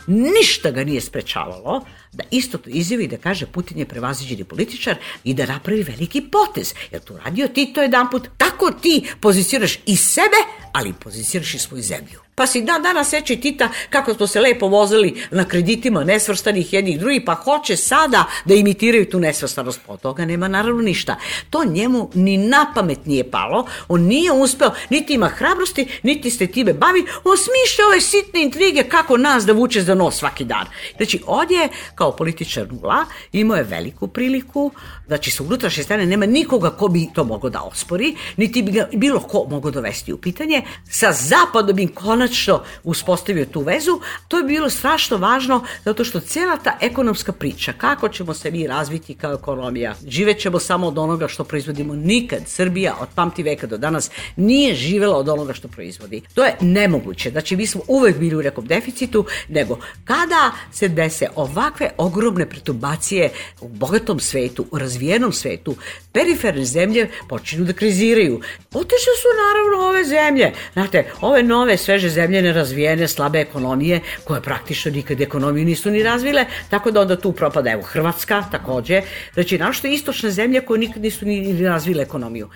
[0.06, 5.34] Ništa ga nije sprečavalo da isto to izjavi da kaže Putin je prevaziđeni političar i
[5.34, 6.74] da napravi veliki potez.
[6.90, 8.28] Jer tu radio ti to jedan put.
[8.36, 10.36] Tako ti pozicioniraš i sebe,
[10.72, 12.20] ali pozicioniraš i svoju zemlju.
[12.38, 17.00] Pa si dan dana seća Tita kako smo se lepo vozili na kreditima nesvrstanih jednih
[17.00, 19.80] drugih, pa hoće sada da imitiraju tu nesvrstanost.
[19.86, 21.16] Od toga nema naravno ništa.
[21.50, 23.66] To njemu ni na pamet nije palo.
[23.88, 27.04] On nije uspeo, niti ima hrabrosti, niti se time bavi.
[27.24, 30.66] On smišlja ove sitne intrige kako nas da vuče za nos svaki dan.
[30.96, 34.70] Znači, odje kao političar nula, imao je veliku priliku,
[35.08, 38.88] znači sa unutrašnje strane nema nikoga ko bi to mogao da ospori, niti bi ga
[38.92, 40.62] bilo ko mogao dovesti u pitanje.
[40.90, 46.56] Sa zapadom bi konačno uspostavio tu vezu, to je bilo strašno važno zato što cijela
[46.56, 51.44] ta ekonomska priča, kako ćemo se mi razviti kao ekonomija, živećemo samo od onoga što
[51.44, 51.94] proizvodimo.
[51.94, 56.22] Nikad Srbija od pamti veka do danas nije živela od onoga što proizvodi.
[56.34, 57.30] To je nemoguće.
[57.30, 63.30] Znači, mi smo uvek bili u nekom deficitu, nego kada se dese ovakve ogromne perturbacije
[63.60, 64.97] u bogatom svetu, u razvijenom
[65.32, 65.76] svetu,
[66.12, 68.40] periferne zemlje počinju da kriziraju.
[68.74, 70.52] Otišle su naravno ove zemlje.
[70.72, 76.46] Znate, ove nove, sveže zemlje nerazvijene, slabe ekonomije, koje praktično nikad ekonomiju nisu ni razvile,
[76.70, 79.02] tako da onda tu propada, evo, Hrvatska takođe,
[79.34, 82.48] znači, našto istočne zemlje koje nikad nisu ni razvile ekonomiju.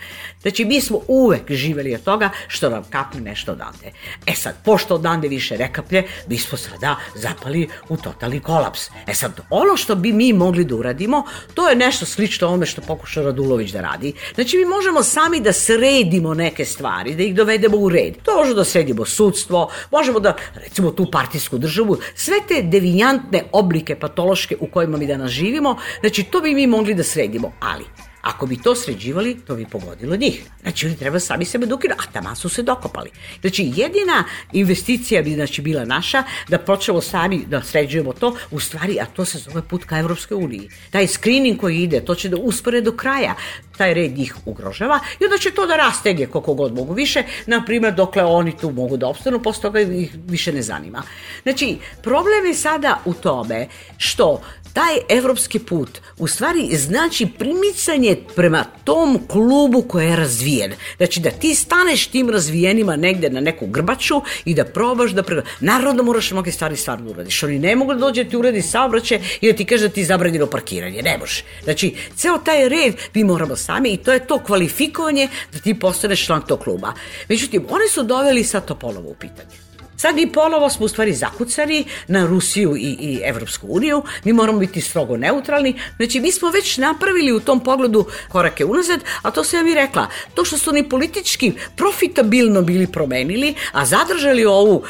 [0.43, 3.93] Znači, mi smo uvek živeli od toga što nam kapne nešto odande.
[4.27, 8.91] E sad, pošto odande više rekaplje, mi smo sada zapali u totalni kolaps.
[9.07, 11.25] E sad, ono što bi mi mogli da uradimo,
[11.55, 14.13] to je nešto slično ome što pokuša Radulović da radi.
[14.35, 18.15] Znači, mi možemo sami da sredimo neke stvari, da ih dovedemo u red.
[18.23, 23.99] To možemo da sredimo sudstvo, možemo da, recimo, tu partijsku državu, sve te devijantne oblike
[23.99, 27.53] patološke u kojima mi danas živimo, znači, to bi mi mogli da sredimo.
[27.61, 27.85] Ali,
[28.23, 30.43] Ako bi to sređivali, to bi pogodilo njih.
[30.63, 33.11] Znači, oni treba sami sebe dokinu, a tamo su se dokopali.
[33.41, 39.01] Znači, jedina investicija bi znači, bila naša da počnemo sami da sređujemo to, u stvari,
[39.01, 40.69] a to se zove put ka Evropskoj uniji.
[40.91, 43.35] Taj screening koji ide, to će da uspore do kraja.
[43.77, 47.65] Taj red njih ugrožava i onda će to da rastege koliko god mogu više, na
[47.65, 51.03] primjer, dokle oni tu mogu da opstanu, posle toga ih više ne zanima.
[51.43, 54.41] Znači, problem je sada u tome što
[54.73, 60.73] taj evropski put u stvari znači primicanje prema tom klubu koji je razvijen.
[60.97, 65.43] Znači da ti staneš tim razvijenima negde na neku grbaču i da probaš da prema...
[65.61, 67.43] Naravno da moraš mnoge stvari stvarno uradiš.
[67.43, 70.01] Oni ne mogu da dođe da ti uradi saobraćaj i da ti kaže da ti
[70.01, 71.03] je zabranjeno parkiranje.
[71.03, 71.43] Ne može.
[71.65, 76.27] Znači, ceo taj red mi moramo sami i to je to kvalifikovanje da ti postaneš
[76.27, 76.93] član tog kluba.
[77.29, 79.72] Međutim, oni su doveli sad to ponovo u pitanje.
[80.03, 84.59] Sad mi ponovo smo u stvari zakucani na Rusiju i, i Evropsku uniju, mi moramo
[84.59, 89.45] biti strogo neutralni, znači mi smo već napravili u tom pogledu korake unazad, a to
[89.45, 94.85] sam ja mi rekla, to što su oni politički profitabilno bili promenili, a zadržali ovu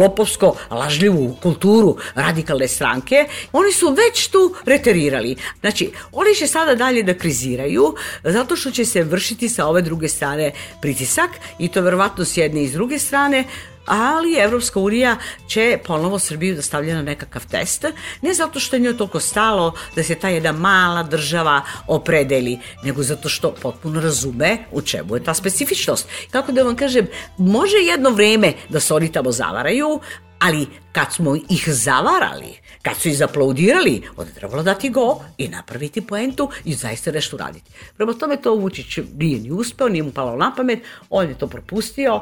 [0.00, 5.36] lopovsko lažljivu kulturu radikalne stranke, oni su već tu reterirali.
[5.60, 10.08] Znači, oni će sada dalje da kriziraju, zato što će se vršiti sa ove druge
[10.08, 10.52] strane
[10.82, 13.44] pritisak i to verovatno s jedne i s druge strane,
[13.88, 17.84] ali Evropska unija će ponovo Srbiju da stavlja na nekakav test,
[18.22, 23.02] ne zato što je njoj toliko stalo da se ta jedna mala država opredeli, nego
[23.02, 26.08] zato što potpuno razume u čemu je ta specifičnost.
[26.30, 27.06] Kako da vam kažem,
[27.38, 30.00] može jedno vreme da se oni tamo zavaraju,
[30.38, 36.06] ali kad smo ih zavarali, kad su ih zaplaudirali, onda trebalo dati go i napraviti
[36.06, 37.70] poentu i zaista nešto raditi.
[37.96, 40.78] Prema tome to Vučić nije ni uspeo, nije mu palo na pamet,
[41.10, 42.20] on je to propustio,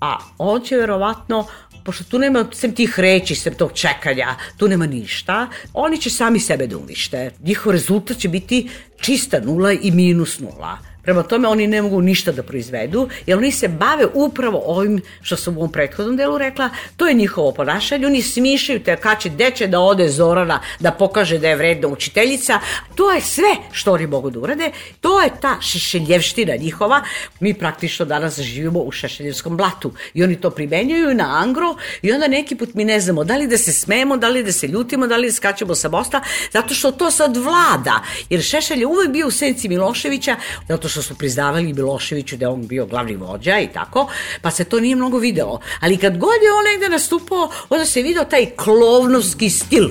[0.00, 1.46] a on će verovatno
[1.84, 6.40] pošto tu nema sem tih reći, sem tog čekanja, tu nema ništa, oni će sami
[6.40, 7.30] sebe da unište.
[7.42, 8.68] Njihov rezultat će biti
[9.00, 10.78] čista nula i minus nula.
[11.02, 15.36] Prema tome oni ne mogu ništa da proizvedu, jer oni se bave upravo ovim što
[15.36, 19.28] sam u ovom prethodnom delu rekla, to je njihovo ponašanje, oni smišljaju te kad će
[19.28, 22.60] deče da ode Zorana da pokaže da je vredna učiteljica,
[22.94, 27.02] to je sve što oni mogu da urade, to je ta šešeljevština njihova,
[27.40, 32.28] mi praktično danas živimo u šešeljevskom blatu i oni to primenjuju na angro i onda
[32.28, 35.06] neki put mi ne znamo da li da se smemo, da li da se ljutimo,
[35.06, 36.20] da li da skačemo sa mosta,
[36.52, 40.36] zato što to sad vlada, jer Šešelj je uvek bio u senci Miloševića,
[40.68, 44.08] zato što su priznavali Miloševiću da je on bio glavni vođa i tako,
[44.42, 45.60] pa se to nije mnogo videlo.
[45.80, 49.88] Ali kad god je on negde nastupao, onda se video taj klovnovski stil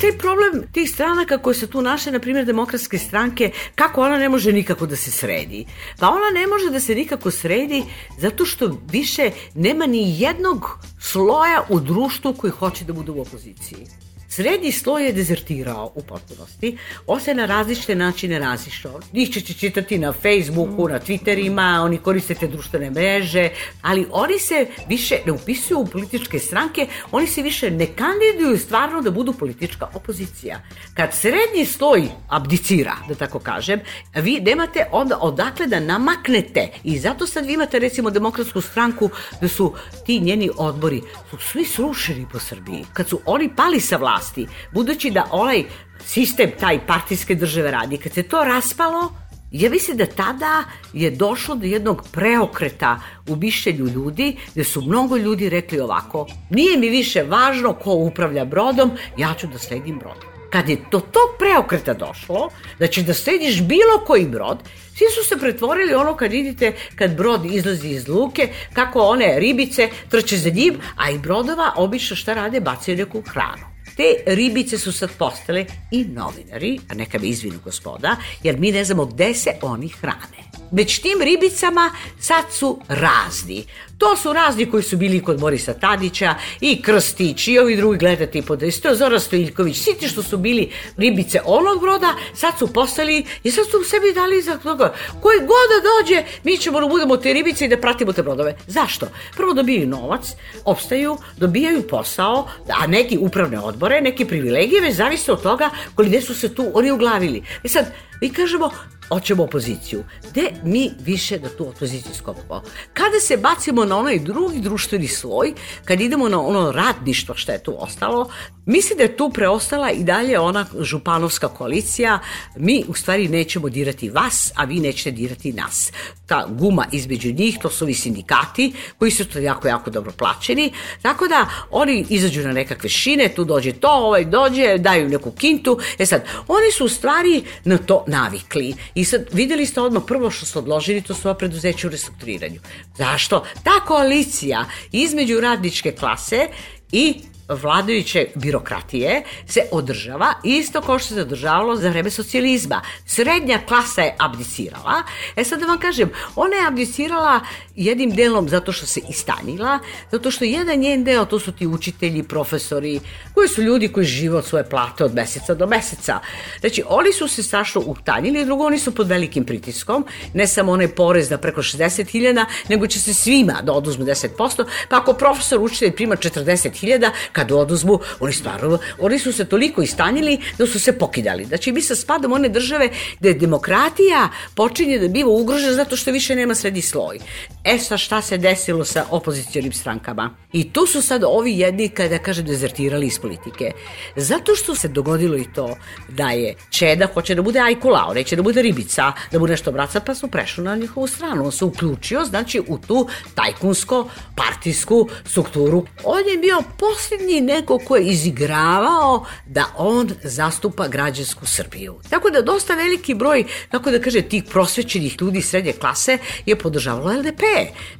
[0.00, 4.28] taj problem tih stranaka koje su tu naše, na primjer demokratske stranke, kako ona ne
[4.28, 5.66] može nikako da se sredi?
[5.98, 7.82] Pa ona ne može da se nikako sredi
[8.18, 13.86] zato što više nema ni jednog sloja u društvu koji hoće da bude u opoziciji.
[14.32, 19.00] Srednji sloj je dezertirao u potpunosti, on se na različite načine razišao.
[19.12, 23.48] Njih će čitati na Facebooku, na Twitterima, oni koriste te društvene mreže,
[23.82, 29.02] ali oni se više ne upisuju u političke stranke, oni se više ne kandiduju stvarno
[29.02, 30.60] da budu politička opozicija.
[30.94, 33.80] Kad srednji sloj abdicira, da tako kažem,
[34.14, 39.48] vi nemate onda odakle da namaknete i zato sad vi imate recimo demokratsku stranku da
[39.48, 39.74] su
[40.06, 42.84] ti njeni odbori su svi srušeni po Srbiji.
[42.92, 45.64] Kad su oni pali sa vlasti, vlasti, budući da ovaj
[46.04, 49.12] sistem taj partijske države radi, kad se to raspalo,
[49.52, 55.16] Ja mislim da tada je došlo do jednog preokreta u mišljenju ljudi, gde su mnogo
[55.16, 60.30] ljudi rekli ovako, nije mi više važno ko upravlja brodom, ja ću da sledim brodom.
[60.52, 64.62] Kad je do tog preokreta došlo, da ćeš da slediš bilo koji brod,
[64.94, 69.88] svi su se pretvorili ono kad vidite kad brod izlazi iz luke, kako one ribice
[70.10, 73.69] trče za njim, a i brodova obično šta rade, bacaju neku hranu.
[74.00, 78.84] Te ribice su sad postale i novinari, a neka mi izvinu gospoda, jer mi ne
[78.84, 80.49] znamo gde se oni hrane.
[80.70, 83.64] Već tim ribicama sad su razni.
[83.98, 88.42] To su razni koji su bili kod Borisa Tadića i Krstić i ovi drugi gledati
[88.42, 93.24] pod isto, Zora Stojljković, svi ti što su bili ribice onog broda, sad su postali
[93.42, 94.94] i sad su sebi dali za toga.
[95.20, 98.56] Koji god da dođe, mi ćemo da budemo te ribice i da pratimo te brodove.
[98.66, 99.06] Zašto?
[99.36, 100.32] Prvo dobijaju novac,
[100.64, 106.34] opstaju, dobijaju posao, a neki upravne odbore, neke privilegije, već zavise od toga koliko su
[106.34, 107.42] se tu oni uglavili.
[107.64, 108.70] E sad, mi kažemo,
[109.12, 110.04] hoćemo opoziciju.
[110.30, 112.62] Gde mi više da tu opoziciju skopamo?
[112.92, 115.52] Kada se bacimo na onaj drugi društveni sloj,
[115.84, 118.30] kad idemo na ono radništvo što je tu ostalo,
[118.66, 122.18] mislim da je tu preostala i dalje ona županovska koalicija,
[122.56, 125.92] mi u stvari nećemo dirati vas, a vi nećete dirati nas.
[126.26, 130.72] Ta guma između njih, to su ovi sindikati, koji su to jako, jako dobro plaćeni,
[131.02, 135.78] tako da oni izađu na nekakve šine, tu dođe to, ovaj dođe, daju neku kintu,
[135.98, 140.30] e sad, oni su u stvari na to navikli I sad videli ste odmah prvo
[140.30, 142.60] što su odložili, to su ova preduzeća u restrukturiranju.
[142.96, 143.44] Zašto?
[143.64, 146.48] Ta koalicija između radničke klase
[146.92, 147.14] i
[147.50, 152.82] vladajuće birokratije se održava isto kao što se održavalo za vreme socijalizma.
[153.06, 155.02] Srednja klasa je abdicirala.
[155.36, 157.40] E sad da vam kažem, ona je abdicirala
[157.76, 159.78] jednim delom zato što se istanila,
[160.12, 163.00] zato što jedan njen deo to su ti učitelji, profesori,
[163.34, 166.20] koji su ljudi koji žive od svoje plate od meseca do meseca.
[166.60, 170.88] Znači, oni su se strašno utanjili, drugo, oni su pod velikim pritiskom, ne samo onaj
[170.88, 175.92] porez da preko 60.000, nego će se svima da oduzmu 10%, pa ako profesor učitelj
[175.92, 177.10] prima 40.000,
[177.40, 181.44] kad oduzmu, oni stvarno, oni su se toliko istanjili da su se pokidali.
[181.44, 186.36] Znači, mi sa spadom one države gde demokratija počinje da biva ugrožena zato što više
[186.36, 187.18] nema srednji sloj.
[187.64, 190.34] E sa šta se desilo sa opozicijonim strankama?
[190.52, 193.72] I tu su sad ovi jedni, kada kažem, dezertirali iz politike.
[194.16, 195.76] Zato što se dogodilo i to
[196.08, 199.72] da je Čeda hoće da bude Ajko Lao, neće da bude Ribica, da bude nešto
[199.72, 201.44] braca, pa su prešli na njihovu stranu.
[201.44, 205.86] On se uključio, znači, u tu tajkunsko-partijsku strukturu.
[206.04, 212.00] On je bio posljednji neko ko je izigravao da on zastupa građansku Srbiju.
[212.10, 217.12] Tako da dosta veliki broj, kako da kaže, tih prosvećenih ljudi srednje klase je podržavalo
[217.12, 217.42] LDP.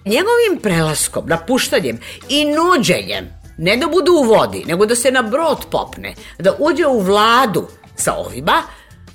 [0.04, 3.28] Njegovim prelaskom, napuštanjem i nuđenjem,
[3.58, 7.68] ne da budu u vodi, nego da se na brod popne, da uđe u vladu
[7.96, 8.62] sa ovima,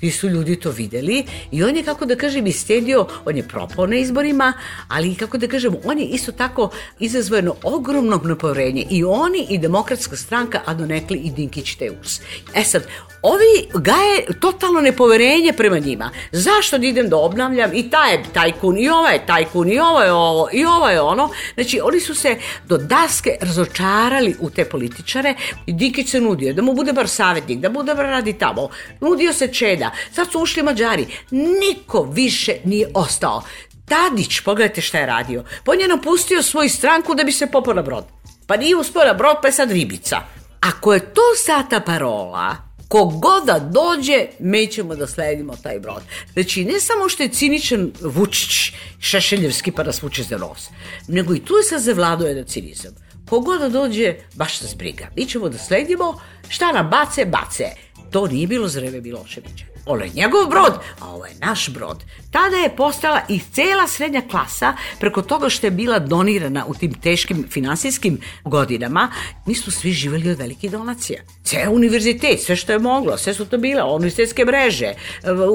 [0.06, 3.86] I su ljudi to videli i on je, kako da kažem, istedio, on je propao
[3.86, 4.52] na izborima,
[4.88, 10.16] ali kako da kažem, on je isto tako izazvojeno ogromnog nepoverenje i oni i demokratska
[10.16, 12.20] stranka, a donekli i Dinkić Teus.
[12.54, 12.82] E sad,
[13.26, 16.10] ovi gaje totalno nepoverenje prema njima.
[16.32, 20.02] Zašto da idem da obnavljam i taj je tajkun, i ova je tajkun, i ovo
[20.02, 21.30] je ovo, i ovo je ono.
[21.54, 25.34] Znači, oni su se do daske razočarali u te političare
[25.66, 28.68] i Dikić se nudio da mu bude bar savjetnik, da bude bar radi tamo.
[29.00, 31.06] Nudio se Čeda, sad su ušli Mađari.
[31.30, 33.42] Niko više nije ostao.
[33.88, 35.44] Tadić, pogledajte šta je radio.
[35.64, 38.04] Pa on je napustio svoju stranku da bi se popao na brod.
[38.46, 40.20] Pa nije uspio na brod, pa je sad ribica.
[40.60, 46.02] Ako je to sata parola, kogoda dođe, mi ćemo da sledimo taj brod.
[46.32, 50.68] Znači, ne samo što je ciničan Vučić, Šešeljevski pa nas vuče za nos,
[51.08, 52.94] nego i tu se zavladao jedan cinizam.
[53.28, 55.08] Kogoda dođe, baš nas briga.
[55.16, 57.64] Mi ćemo da sledimo, šta nam bace, bace.
[58.10, 59.75] To nije bilo za vreme Miloševića.
[59.86, 62.04] Ovo je njegov brod, a ovo je naš brod.
[62.30, 66.94] Tada je postala i cela srednja klasa preko toga što je bila donirana u tim
[66.94, 69.10] teškim finansijskim godinama.
[69.46, 71.22] Mi smo svi živeli od velikih donacija.
[71.44, 74.94] Ceo univerzitet, sve što je moglo, sve su to bile, univerzitetske mreže,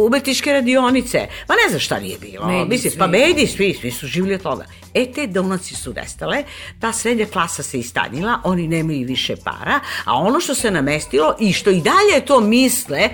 [0.07, 2.47] umetničke radionice, ma ne znam šta nije bilo.
[2.47, 2.99] Mediji, Mislim, svi.
[2.99, 4.65] pa mediji, svi, svi su živjeli od toga.
[4.93, 6.43] E, te donacije su nestale,
[6.79, 11.53] ta srednja klasa se istanjila, oni nemaju više para, a ono što se namestilo i
[11.53, 13.09] što i dalje to misle,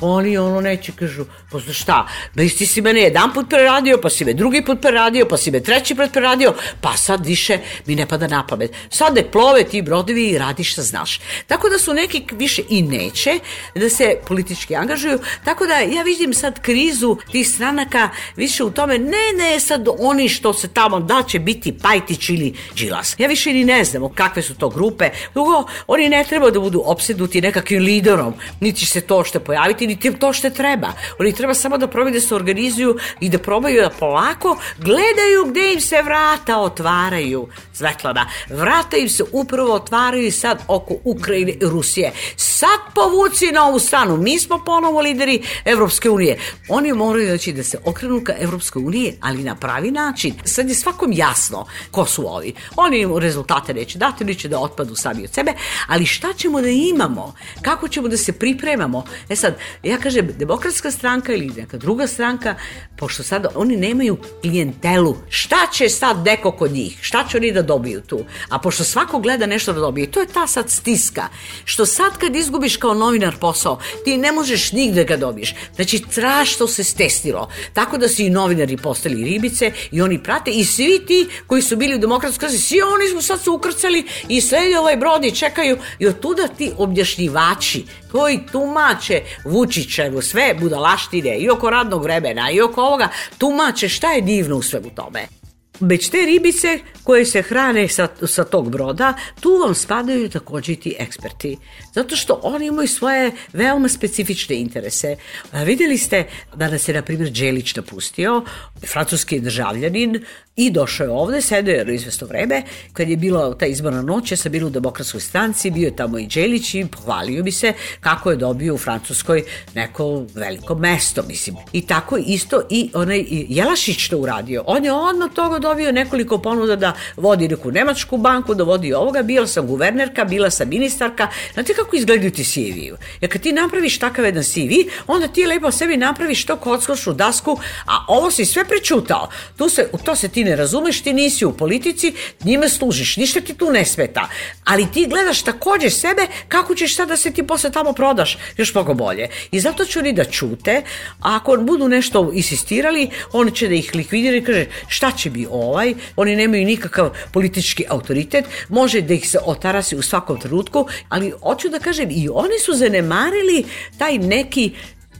[0.00, 2.06] oni ono neće kažu, pa za šta?
[2.34, 5.50] Ba ti si mene jedan put preradio, pa si me drugi put preradio, pa si
[5.50, 8.70] me treći put preradio, pa sad više mi ne pada na pamet.
[8.90, 11.20] Sad ne plove ti brodovi i radiš šta znaš.
[11.46, 13.38] Tako da su neki više i neće
[13.74, 18.98] da se politički angažuju, tako da ja vidim sad krizu tih stranaka više u tome,
[18.98, 23.14] ne, ne sad oni što se tamo, da će biti Pajtić ili Đilas.
[23.18, 25.10] Ja više ni ne znamo kakve su to grupe.
[25.34, 30.12] Drugo, oni ne treba da budu opsednuti nekakvim liderom, niti se to što pojaviti, niti
[30.18, 30.92] to što treba.
[31.18, 35.72] Oni treba samo da probaju da se organizuju i da probaju da polako gledaju gde
[35.72, 37.48] im se vrata otvaraju.
[37.78, 42.12] Svetlana, vrata im se upravo otvaraju sad oko Ukrajine i Rusije.
[42.36, 44.16] Sad povuci na ovu stranu.
[44.16, 46.38] Mi smo ponovo lideri Evropske unije.
[46.68, 50.34] Oni moraju znači da se okrenu ka Evropskoj unije, ali na pravi način.
[50.44, 52.54] Sad je svakom jasno ko su ovi.
[52.76, 55.52] Oni im rezultate neće dati, ili će da otpadu sami od sebe,
[55.86, 57.34] ali šta ćemo da imamo?
[57.62, 59.04] Kako ćemo da se pripremamo?
[59.28, 62.54] E sad, ja kažem, demokratska stranka ili neka druga stranka,
[62.96, 66.98] pošto sad oni nemaju klijentelu, šta će sad neko kod njih?
[67.00, 68.24] Šta će oni da dobiju tu?
[68.48, 71.28] A pošto svako gleda nešto da dobije, to je ta sad stiska.
[71.64, 75.54] Što sad kad izgubiš kao novinar posao, ti ne možeš nigde ga dobiješ.
[75.76, 77.48] Znači, strašno se stestilo.
[77.72, 81.76] Tako da su i novinari postali ribice i oni prate i svi ti koji su
[81.76, 85.78] bili u demokratskoj svi oni su sad se ukrcali i slede ovaj brod i čekaju
[85.98, 92.60] i od tuda ti objašnjivači koji tumače Vučićevu sve budalaštine i oko radnog vremena i
[92.60, 93.08] oko ovoga,
[93.38, 95.37] tumače šta je divno u svemu tome.
[95.80, 100.76] Već te ribice koje se hrane sa, sa tog broda, tu vam spadaju takođe i
[100.76, 101.56] ti eksperti.
[101.98, 105.16] Zato što oni imaju svoje veoma specifične interese.
[105.52, 105.64] A,
[105.98, 106.24] ste
[106.54, 108.44] da nas je, na primjer, Đelić napustio,
[108.86, 110.24] francuski državljanin,
[110.58, 114.36] i došao je ovde, sedeo je izvesto vreme, kad je bila ta izborna noć, ja
[114.36, 118.30] sam bila u demokratskoj stranci, bio je tamo i Đelić i pohvalio bi se kako
[118.30, 119.44] je dobio u Francuskoj
[119.74, 121.56] neko veliko mesto, mislim.
[121.72, 124.64] I tako isto i onaj Jelašić to uradio.
[124.66, 129.22] On je odmah toga dobio nekoliko ponuda da vodi neku nemačku banku, da vodi ovoga,
[129.22, 131.28] bila sam guvernerka, bila sam ministarka.
[131.54, 132.96] Znate kako izgledaju ti CV-u?
[133.20, 134.72] Jer kad ti napraviš takav jedan CV,
[135.06, 139.28] onda ti lepo sebi napraviš to kockošu dasku, a ovo si sve prečutao.
[139.56, 142.14] Tu se, u to se ti ne razumeš, ti nisi u politici,
[142.44, 144.28] njime služiš, ništa ti tu ne smeta.
[144.64, 148.74] Ali ti gledaš takođe sebe kako ćeš sad da se ti posle tamo prodaš još
[148.74, 149.28] mnogo bolje.
[149.50, 150.82] I zato će oni da čute,
[151.20, 155.46] a ako budu nešto insistirali, on će da ih likvidira i kaže šta će bi
[155.50, 161.32] ovaj, oni nemaju nikakav politički autoritet, može da ih se otarasi u svakom trenutku, ali
[161.42, 163.64] hoću da kažem i oni su zanemarili
[163.98, 164.72] taj neki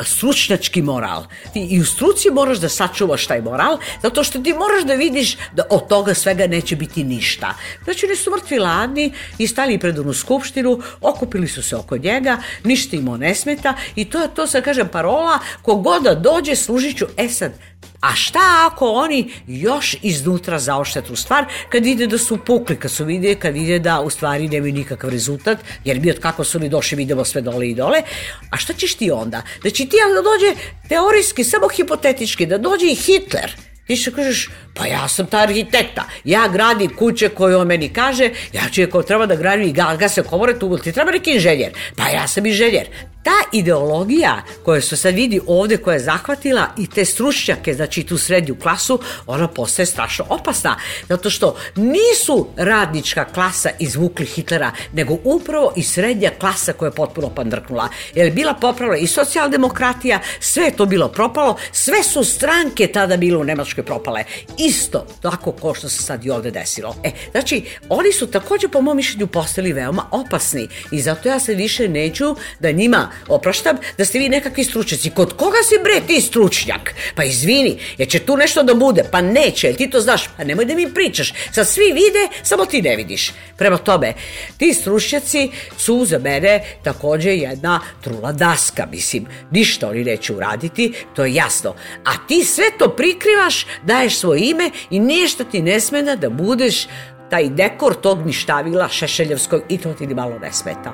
[0.04, 1.24] stručnjački moral.
[1.52, 5.36] Ti i u struci moraš da sačuvaš taj moral, zato što ti moraš da vidiš
[5.52, 7.54] da od toga svega neće biti ništa.
[7.84, 12.38] Znači, oni su mrtvi ladni i stali pred onu skupštinu, okupili su se oko njega,
[12.64, 16.98] ništa im ne smeta i to je to, sad kažem, parola, kogoda da dođe, služit
[16.98, 17.52] ću, e sad,
[18.00, 22.90] A šta ako oni još iznutra zaošte tu stvar, kad ide da su pukli, kad
[22.90, 26.58] su vide, kad ide da u stvari nemaju nikakav rezultat, jer mi od kako su
[26.58, 28.02] oni došli vidimo sve dole i dole,
[28.50, 29.42] a šta ćeš ti onda?
[29.62, 33.50] Da će ti da dođe teorijski, samo hipotetički, da dođe i Hitler,
[33.88, 38.30] Ti što kažeš, pa ja sam ta arhitekta, ja gradim kuće koje on meni kaže,
[38.52, 41.72] ja ću je ko treba da gradim i gase komore, tu ti treba neki inženjer,
[41.96, 42.86] pa ja sam inženjer
[43.28, 48.18] ta ideologija koja se sad vidi ovde, koja je zahvatila i te stručnjake, znači tu
[48.18, 50.76] srednju klasu, ona postaje strašno opasna.
[51.08, 57.28] Zato što nisu radnička klasa izvukli Hitlera, nego upravo i srednja klasa koja je potpuno
[57.28, 57.88] pandrknula.
[58.14, 63.16] Jer je bila popravila i socijaldemokratija, sve je to bilo propalo, sve su stranke tada
[63.16, 64.24] bile u Nemačkoj propale.
[64.68, 66.96] Isto tako ko što se sad i ovde desilo.
[67.04, 71.54] E, znači, oni su takođe po mom mišljenju postali veoma opasni i zato ja se
[71.54, 75.10] više neću da njima opraštam, da ste vi nekakvi stručnjaci.
[75.10, 76.94] Kod koga si bre ti stručnjak?
[77.14, 79.04] Pa izvini, jer će tu nešto da bude.
[79.10, 80.28] Pa neće, ti to znaš.
[80.36, 81.32] Pa nemoj da mi pričaš.
[81.52, 83.32] Sad svi vide, samo ti ne vidiš.
[83.56, 84.14] Prema tome,
[84.58, 89.26] ti stručnjaci su za mene takođe jedna trula daska, mislim.
[89.50, 91.74] Ništa oni neće uraditi, to je jasno.
[92.04, 94.57] A ti sve to prikrivaš, daješ svoje ime
[94.90, 96.88] i ništa ti ne smena da budeš
[97.30, 100.92] taj dekor tog ništavila Šešeljevskog i to ti ni malo ne smeta.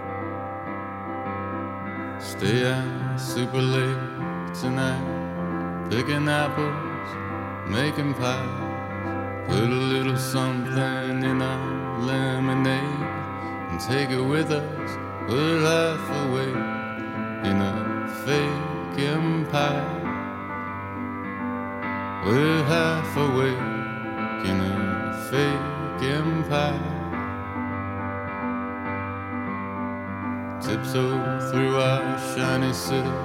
[2.20, 7.08] Stay out super late tonight, picking apples,
[7.68, 8.64] making pies.
[9.46, 12.80] Put a little something in our lemonade
[13.70, 14.90] and take it with us.
[15.28, 16.50] We're half away
[17.50, 20.03] in a fake empire.
[22.27, 23.59] We're half awake
[24.49, 26.95] in a fake empire.
[30.64, 33.16] tiptoe through our shiny city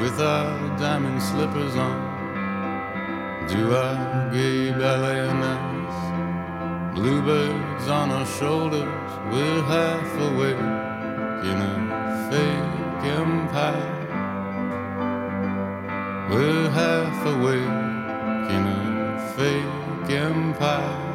[0.00, 1.98] with our diamond slippers on.
[3.48, 9.10] Do our gay ballet nights, bluebirds on our shoulders.
[9.32, 10.66] We're half awake
[11.50, 11.76] in a
[12.30, 13.92] fake empire.
[16.30, 17.85] We're half awake
[18.50, 21.05] in a fake empire.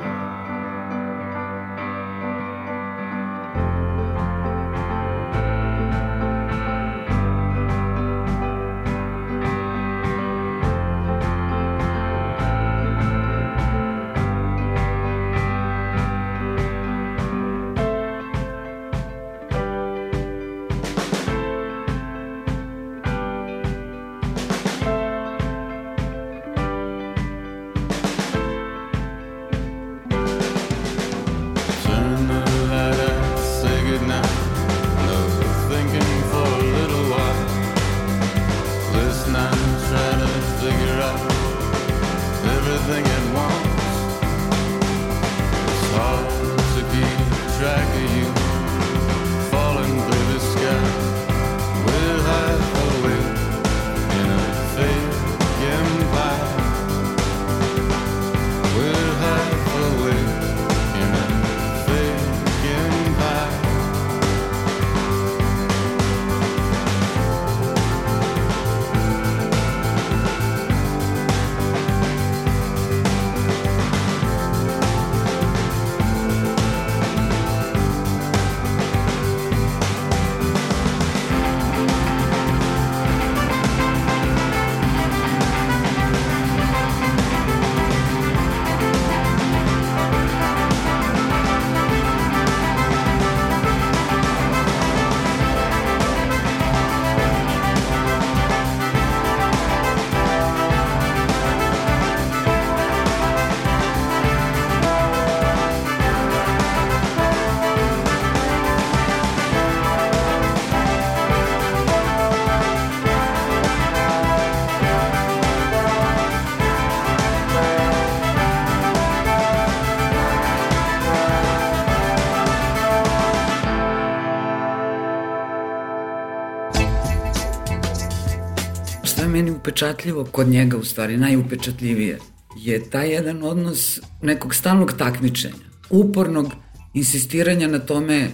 [129.71, 132.19] Upečatljivo kod njega, u stvari najupečatljivije,
[132.57, 135.53] je taj jedan odnos nekog stalnog takmičenja,
[135.89, 136.51] upornog
[136.93, 138.27] insistiranja na tome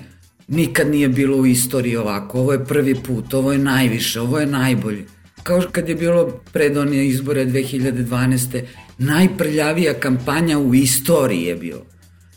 [0.48, 4.46] nikad nije bilo u istoriji ovako, ovo je prvi put, ovo je najviše, ovo je
[4.46, 5.06] najbolje.
[5.44, 8.64] kao kad je bilo pred one izbore 2012.
[8.98, 11.86] najprljavija kampanja u istoriji je bilo.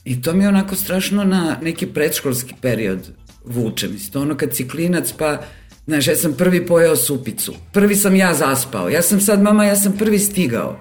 [0.04, 3.10] I to mi je onako strašno na neki predškolski period
[3.44, 3.88] vuče.
[3.88, 5.42] Mislim, ono kad si klinac pa
[5.90, 7.54] Znaš, ja sam prvi pojeo supicu.
[7.72, 8.88] Prvi sam ja zaspao.
[8.88, 10.80] Ja sam sad, mama, ja sam prvi stigao.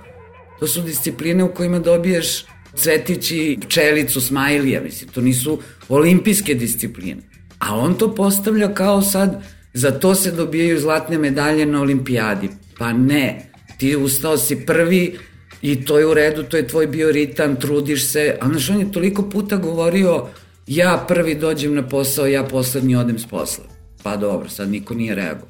[0.59, 2.45] To su discipline u kojima dobiješ
[2.75, 7.21] cvetići, pčelicu, smajlija, mislim, to nisu olimpijske discipline.
[7.59, 9.43] A on to postavlja kao sad,
[9.73, 12.49] za to se dobijaju zlatne medalje na olimpijadi.
[12.77, 15.17] Pa ne, ti ustao si prvi
[15.61, 18.91] i to je u redu, to je tvoj bioritam, trudiš se, a znaš, on je
[18.91, 20.27] toliko puta govorio,
[20.67, 23.78] ja prvi dođem na posao, ja poslednji odem s posla.
[24.03, 25.49] Pa dobro, sad niko nije reagovao.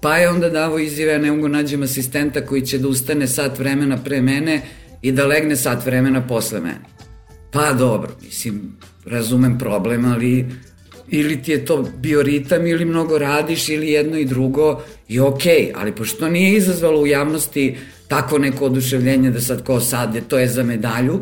[0.00, 3.96] Pa je onda davo izjave, ne mogu nađem asistenta koji će da ustane sat vremena
[4.04, 4.62] pre mene
[5.02, 6.80] i da legne sat vremena posle mene.
[7.52, 8.76] Pa dobro, mislim,
[9.06, 10.46] razumem problem, ali
[11.08, 15.72] ili ti je to bioritam ili mnogo radiš ili jedno i drugo i okej, okay,
[15.74, 17.76] ali pošto nije izazvalo u javnosti
[18.08, 21.20] tako neko oduševljenje da sad ko sad je, to je za medalju,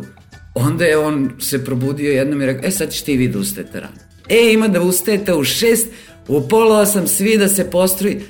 [0.54, 3.80] onda je on se probudio jednom i rekao, e sad ćeš ti vi da ustajete
[3.80, 3.96] rano.
[4.28, 5.88] E, ima da ustajete u šest,
[6.28, 8.20] u pola osam svi da se postroji,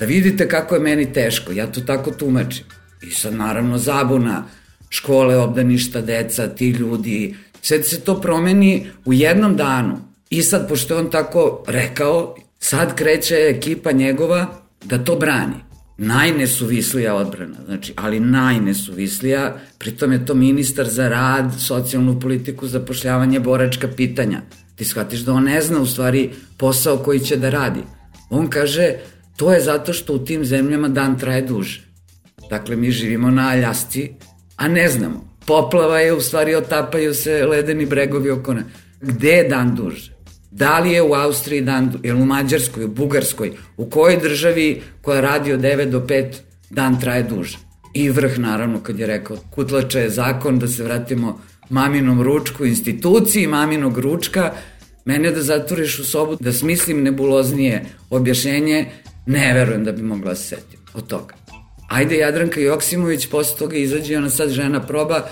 [0.00, 2.64] da vidite kako je meni teško, ja to tako tumačim.
[3.02, 4.44] I sad naravno zabuna,
[4.88, 10.00] škole, obdaništa, deca, ti ljudi, sve se to promeni u jednom danu.
[10.30, 14.46] I sad, pošto on tako rekao, sad kreće ekipa njegova
[14.84, 15.64] da to brani.
[15.98, 23.88] Najnesuvislija odbrana, znači, ali najnesuvislija, pritom je to ministar za rad, socijalnu politiku, zapošljavanje, boračka
[23.88, 24.42] pitanja.
[24.76, 27.80] Ti shvatiš da on ne zna u stvari posao koji će da radi.
[28.30, 28.94] On kaže,
[29.36, 31.82] to je zato što u tim zemljama dan traje duže.
[32.50, 34.10] Dakle, mi živimo na Aljasci,
[34.56, 35.34] a ne znamo.
[35.46, 38.64] Poplava je, u stvari otapaju se ledeni bregovi oko nas.
[39.00, 40.14] Gde je dan duže?
[40.50, 45.20] Da li je u Austriji dan, ili u Mađarskoj, u Bugarskoj, u kojoj državi koja
[45.20, 46.34] radi od 9 do 5
[46.70, 47.58] dan traje duže?
[47.94, 51.40] I vrh, naravno, kad je rekao, kutlača je zakon da se vratimo
[51.70, 54.52] maminom ručku, instituciji maminog ručka,
[55.04, 58.86] mene da zatvoriš u sobu, da smislim nebuloznije objašnjenje,
[59.26, 61.34] ne verujem da bi mogla da se setim od toga.
[61.88, 65.28] Ajde Jadranka Joksimović posle toga izađe ona sad žena proba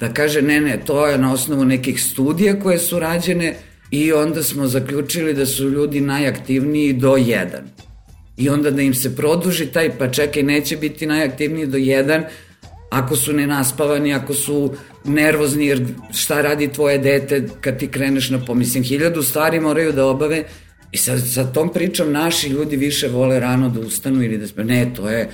[0.00, 3.54] da kaže ne ne to je na osnovu nekih studija koje su rađene
[3.90, 7.46] i onda smo zaključili da su ljudi najaktivniji do 1.
[8.36, 12.24] I onda da im se produži taj pa čekaj neće biti najaktivniji do 1
[12.92, 14.74] ako su nenaspavani, ako su
[15.04, 20.06] nervozni jer šta radi tvoje dete kad ti kreneš na pomislim hiljadu stvari moraju da
[20.06, 20.44] obave
[20.92, 24.64] i sa, sa tom pričom naši ljudi više vole rano da ustanu ili da spe,
[24.64, 25.30] ne to je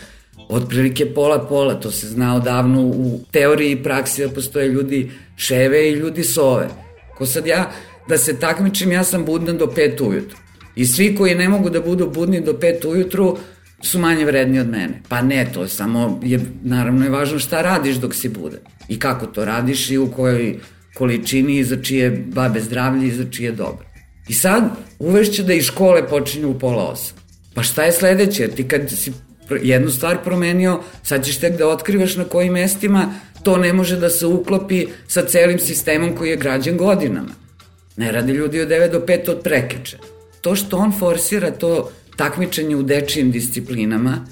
[0.48, 5.92] otprilike pola-pola, to se zna odavno u teoriji i praksi da postoje ljudi ševe i
[5.92, 6.68] ljudi sove.
[7.16, 7.70] Ko sad ja,
[8.08, 10.38] da se takmičim, ja sam budna do pet ujutru.
[10.76, 13.38] I svi koji ne mogu da budu budni do pet ujutru
[13.82, 15.02] su manje vredni od mene.
[15.08, 18.60] Pa ne, to je samo, je, naravno je važno šta radiš dok si budan.
[18.88, 20.58] I kako to radiš i u kojoj
[20.94, 23.86] količini i za čije babe zdravlje i za čije dobro.
[24.28, 24.64] I sad
[24.98, 27.16] uvešće da i škole počinju u pola osam.
[27.54, 28.48] Pa šta je sledeće?
[28.48, 29.12] Ti kad si
[29.62, 34.10] jednu stvar promenio, sad ćeš tek da otkrivaš na kojim mestima to ne može da
[34.10, 37.34] se uklopi sa celim sistemom koji je građan godinama.
[37.96, 39.98] Ne radi ljudi od 9 do 5 od prekeče.
[40.40, 44.26] To što on forsira to takmičenje u dečijim disciplinama,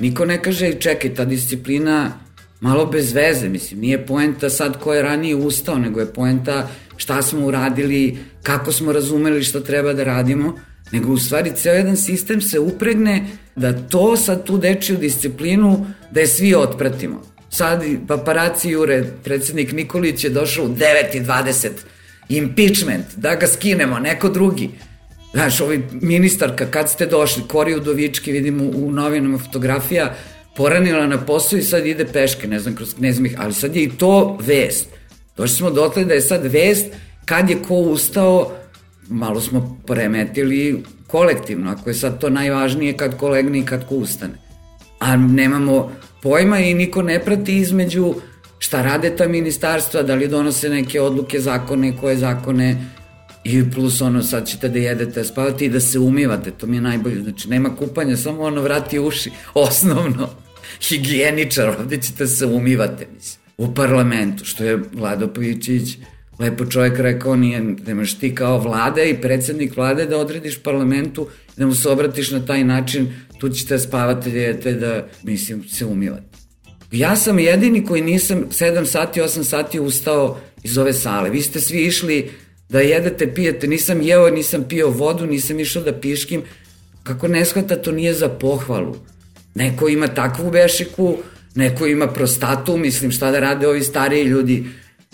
[0.00, 2.12] niko ne kaže čekaj, ta disciplina
[2.60, 7.22] malo bez veze, mislim, nije poenta sad ko je ranije ustao, nego je poenta šta
[7.22, 10.54] smo uradili, kako smo razumeli šta treba da radimo,
[10.92, 16.20] nego u stvari ceo jedan sistem se upregne da to sad tu dečiju disciplinu da
[16.20, 17.22] je svi otpratimo.
[17.50, 21.68] Sad paparaci jure, predsednik Nikolić je došao u 9.20,
[22.28, 24.70] impeachment, da ga skinemo, neko drugi.
[25.36, 30.14] Znaš, ovaj ministarka, kad ste došli, Kori Udovički, vidimo u novinama fotografija,
[30.56, 33.90] poranila na posao i sad ide peške, ne znam, kroz knezmih, ali sad je i
[33.90, 34.88] to vest.
[35.36, 36.86] Došli smo dotle da je sad vest
[37.24, 38.52] kad je ko ustao,
[39.08, 43.94] malo smo poremetili kolektivno, ako je sad to najvažnije kad ko legne i kad ko
[43.94, 44.34] ustane.
[44.98, 48.14] A nemamo pojma i niko ne prati između
[48.58, 52.95] šta rade ta ministarstva, da li donose neke odluke, zakone, koje zakone,
[53.46, 56.80] i plus ono sad ćete da jedete, spavate i da se umivate, to mi je
[56.80, 60.28] najbolje, znači nema kupanja, samo ono vrati uši, osnovno,
[60.88, 65.98] higijeničar, ovde ćete se umivate, mislim, u parlamentu, što je Vlado Pavićić
[66.38, 71.66] lepo čovjek rekao, nije, nemaš ti kao vlada i predsednik vlade da odrediš parlamentu, da
[71.66, 76.36] mu se obratiš na taj način, tu ćete spavati djete da, mislim, se umivati.
[76.92, 81.30] Ja sam jedini koji nisam 7 sati, 8 sati ustao iz ove sale.
[81.30, 82.30] Vi ste svi išli
[82.68, 86.42] da jedete, pijete, nisam jeo, nisam pio vodu, nisam išao da piškim.
[87.02, 88.96] Kako ne shvata, to nije za pohvalu.
[89.54, 91.16] Neko ima takvu bešiku,
[91.54, 94.64] neko ima prostatu, mislim šta da rade ovi stariji ljudi,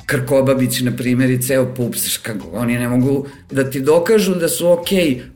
[0.07, 4.69] Krkobabić, na primjer, i ceo pups, kako, oni ne mogu da ti dokažu da su
[4.69, 4.89] ok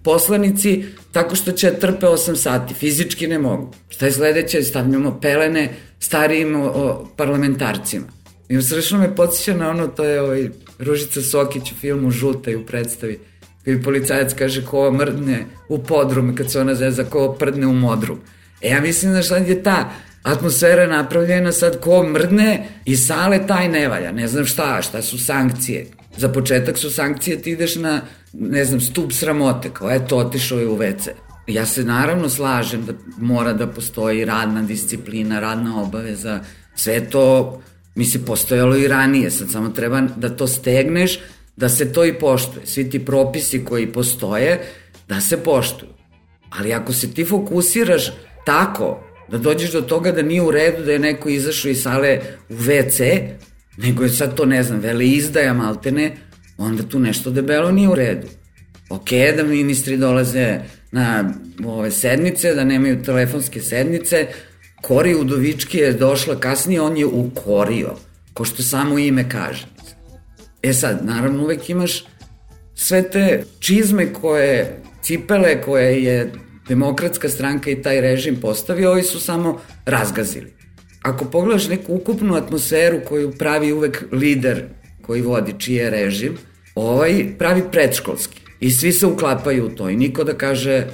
[0.03, 3.73] poslanici tako što će trpe 8 sati, fizički ne mogu.
[3.89, 4.63] Šta je sledeće?
[4.63, 8.07] Stavljamo pelene starijim o, o parlamentarcima.
[8.49, 10.49] I srešno me podsjeća na ono, to je ovaj,
[10.79, 13.19] Ružica Sokić u filmu Žuta i u predstavi,
[13.65, 18.21] kada policajac kaže ko mrdne u podrum, kad se ona zeza ko prdne u modrum.
[18.63, 19.91] E ja mislim da šta je ta
[20.23, 24.13] atmosfera napravljena sad ko mrdne i sale taj ne valja.
[24.13, 25.87] Ne znam šta, šta su sankcije.
[26.17, 28.01] Za početak su sankcije, ti ideš na,
[28.33, 31.11] ne znam, stup sramote, kao eto, otišao je u WC.
[31.47, 36.41] Ja se naravno slažem da mora da postoji radna disciplina, radna obaveza,
[36.75, 37.61] sve to,
[37.97, 41.19] misli, postojalo i ranije, sad samo treba da to stegneš,
[41.57, 42.67] da se to i poštuje.
[42.67, 44.61] Svi ti propisi koji postoje,
[45.09, 45.91] da se poštuju.
[46.51, 48.13] Ali ako se ti fokusiraš
[48.47, 52.21] tako da dođeš do toga da nije u redu da je neko izašao iz sale
[52.49, 53.29] u WC,
[53.77, 56.17] nego je sad to, ne znam, vele izdaja maltene,
[56.59, 58.27] onda tu nešto debelo nije u redu.
[58.91, 60.59] Ok, da ministri dolaze
[60.93, 61.35] na
[61.65, 64.27] ove sednice, da nemaju telefonske sednice,
[64.83, 67.95] Kori Udovički je došla kasnije, on je ukorio,
[68.35, 69.67] ko što samo ime kaže.
[70.63, 72.05] E sad, naravno uvek imaš
[72.75, 76.33] sve te čizme koje, cipele koje je
[76.69, 80.55] demokratska stranka i taj režim postavio, ovi su samo razgazili.
[81.03, 84.65] Ako pogledaš neku ukupnu atmosferu koju pravi uvek lider
[85.03, 86.37] koji vodi čiji je režim,
[86.75, 88.41] ovaj pravi predškolski.
[88.61, 90.87] I svi se uklapaju u to i niko da kaže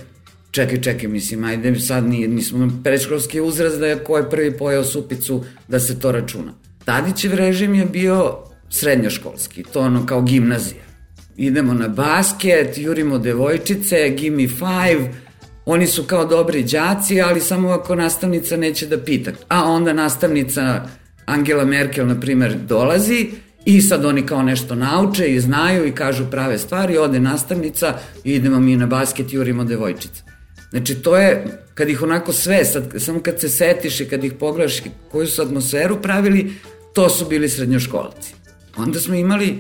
[0.53, 4.85] čekaj, čekaj, mislim, ajde sad nije, nismo predškolski uzraz da je ko je prvi pojao
[4.85, 6.53] supicu da se to računa.
[6.85, 8.37] Tadićev režim je bio
[8.71, 10.83] srednjoškolski, to ono kao gimnazija.
[11.37, 15.13] Idemo na basket, jurimo devojčice, give me five,
[15.67, 19.31] Oni su kao dobri đaci, ali samo ako nastavnica neće da pita.
[19.49, 20.87] A onda nastavnica
[21.27, 23.31] Angela Merkel, na primer, dolazi
[23.65, 27.95] i sad oni kao nešto nauče i znaju i kažu prave stvari, ode nastavnica
[28.25, 30.32] i idemo mi na basket jurimo devojčice.
[30.73, 31.45] Znači to je,
[31.75, 35.43] kad ih onako sve, sad, samo kad se setiš i kad ih pogledaš koju su
[35.43, 36.53] atmosferu pravili,
[36.95, 38.35] to su bili srednjoškolci.
[38.77, 39.59] Onda smo imali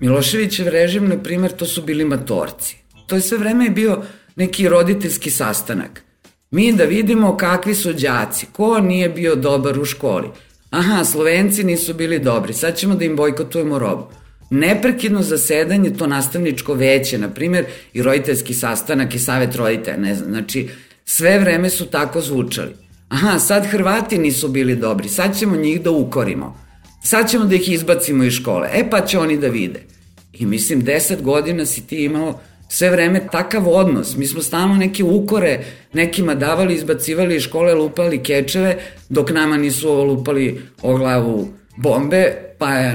[0.00, 2.76] Miloševićev režim, na primer, to su bili matorci.
[3.06, 4.02] To je sve vreme je bio
[4.36, 6.02] neki roditeljski sastanak.
[6.50, 10.28] Mi da vidimo kakvi su đaci, ko nije bio dobar u školi.
[10.70, 14.06] Aha, Slovenci nisu bili dobri, sad ćemo da im bojkotujemo robu.
[14.52, 20.30] Neprekidno zasedanje, to nastavničko veće, na primjer, i roditeljski sastanak i savet roditelja, ne znam,
[20.30, 20.68] znači,
[21.04, 22.72] sve vreme su tako zvučali.
[23.08, 26.56] Aha, sad Hrvati nisu bili dobri, sad ćemo njih da ukorimo.
[27.04, 29.80] Sad ćemo da ih izbacimo iz škole, e pa će oni da vide.
[30.32, 34.16] I mislim, deset godina si ti imao sve vreme takav odnos.
[34.16, 38.78] Mi smo stalno neke ukore nekima davali, izbacivali iz škole, lupali kečeve,
[39.08, 42.92] dok nama nisu lupali o glavu bombe, pa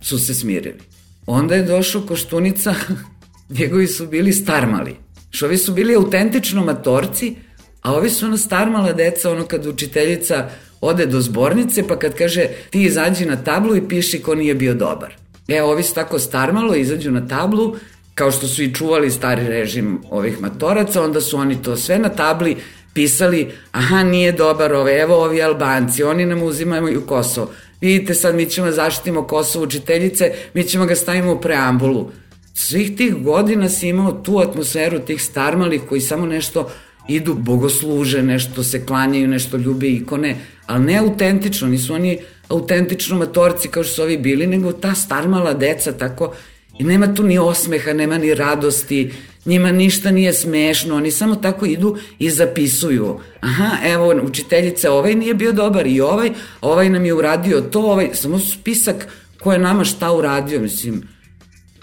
[0.00, 0.91] su se smirili.
[1.26, 2.74] Onda je došao Koštunica,
[3.58, 4.96] njegovi su bili starmali.
[5.30, 7.34] Što ovi su bili autentično matorci,
[7.82, 10.48] a ovi su ono starmala deca, ono kad učiteljica
[10.80, 14.74] ode do zbornice, pa kad kaže ti izađi na tablu i piši ko nije bio
[14.74, 15.14] dobar.
[15.48, 17.76] E, ovi su tako starmalo, izađu na tablu
[18.14, 22.08] kao što su i čuvali stari režim ovih matoraca, onda su oni to sve na
[22.08, 22.56] tabli
[22.94, 27.50] pisali, aha, nije dobar ove, evo ovi Albanci, oni nam uzimaju Kosovo.
[27.82, 32.10] Vidite sad, mi ćemo da zaštitimo Kosovo učiteljice, mi ćemo ga stavimo u preambulu.
[32.54, 36.70] Svih tih godina si imao tu atmosferu tih starmalih koji samo nešto
[37.08, 42.18] idu, bogosluže, nešto se klanjaju, nešto ljube ikone, ali ne autentično, nisu oni
[42.48, 46.34] autentično matorci kao što su ovi bili, nego ta starmala deca tako
[46.78, 49.12] I nema tu ni osmeha, nema ni radosti,
[49.44, 53.20] njima ništa nije smešno, oni samo tako idu i zapisuju.
[53.40, 56.30] Aha, evo, učiteljica, ovaj nije bio dobar i ovaj,
[56.60, 59.08] ovaj nam je uradio to, ovaj, samo spisak
[59.40, 61.02] ko je nama šta uradio, mislim,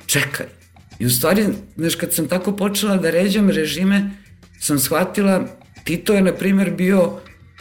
[0.05, 0.45] čekaj.
[0.99, 1.45] I u stvari,
[1.77, 4.11] znaš, kad sam tako počela da ređam režime,
[4.59, 5.47] sam shvatila,
[5.89, 7.11] Tito je, na primer, bio,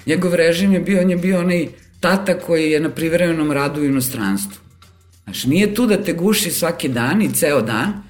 [0.07, 1.69] njegov režim je bio, on je bio onaj
[2.01, 4.61] tata koji je na privremenom radu u inostranstvu.
[5.25, 8.03] Znači, nije tu da te guši svaki dan i ceo dan,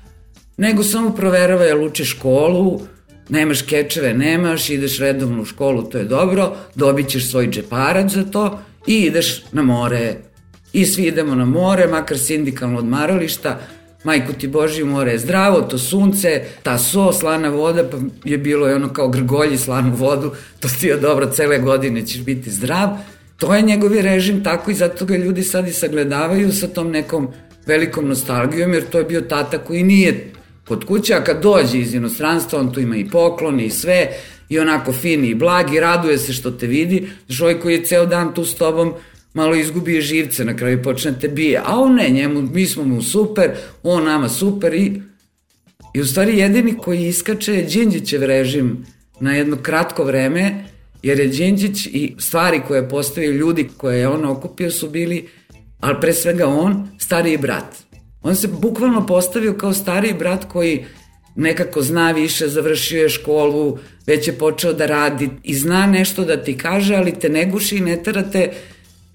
[0.58, 2.80] nego samo proverava je luče školu,
[3.28, 8.24] nemaš kečeve, nemaš, ideš redovno u školu, to je dobro, dobit ćeš svoj džeparac za
[8.24, 10.14] to i ideš na more.
[10.72, 13.58] I svi idemo na more, makar sindikalno odmarališta,
[14.04, 18.68] majku ti Boži, more je zdravo, to sunce, ta so, slana voda, pa je bilo
[18.68, 22.88] je ono kao grgolji slanu vodu, to ti je dobro, cele godine ćeš biti zdrav,
[23.38, 27.28] To je njegovi režim tako i zato ga ljudi sad i sagledavaju sa tom nekom
[27.66, 30.32] velikom nostalgijom, jer to je bio tata koji nije
[30.68, 34.08] kod kuće, a kad dođe iz inostranstva, on tu ima i poklone i sve,
[34.48, 38.06] i onako fini i blagi, raduje se što te vidi, znaš ovaj koji je ceo
[38.06, 38.94] dan tu s tobom,
[39.34, 43.02] malo izgubi živce, na kraju počne te bije, a on ne, njemu, mi smo mu
[43.02, 43.50] super,
[43.82, 45.02] on nama super i,
[45.94, 48.86] i u stvari jedini koji iskače je Đinđićev režim
[49.20, 50.64] na jedno kratko vreme,
[51.02, 55.28] jer je Đinđić i stvari koje je postavio ljudi koje je on okupio su bili,
[55.80, 57.87] ali pre svega on, stariji brat.
[58.22, 60.84] On se bukvalno postavio kao stariji brat koji
[61.36, 66.42] nekako zna više, završio je školu, već je počeo da radi i zna nešto da
[66.42, 68.50] ti kaže, ali te ne guši i ne terate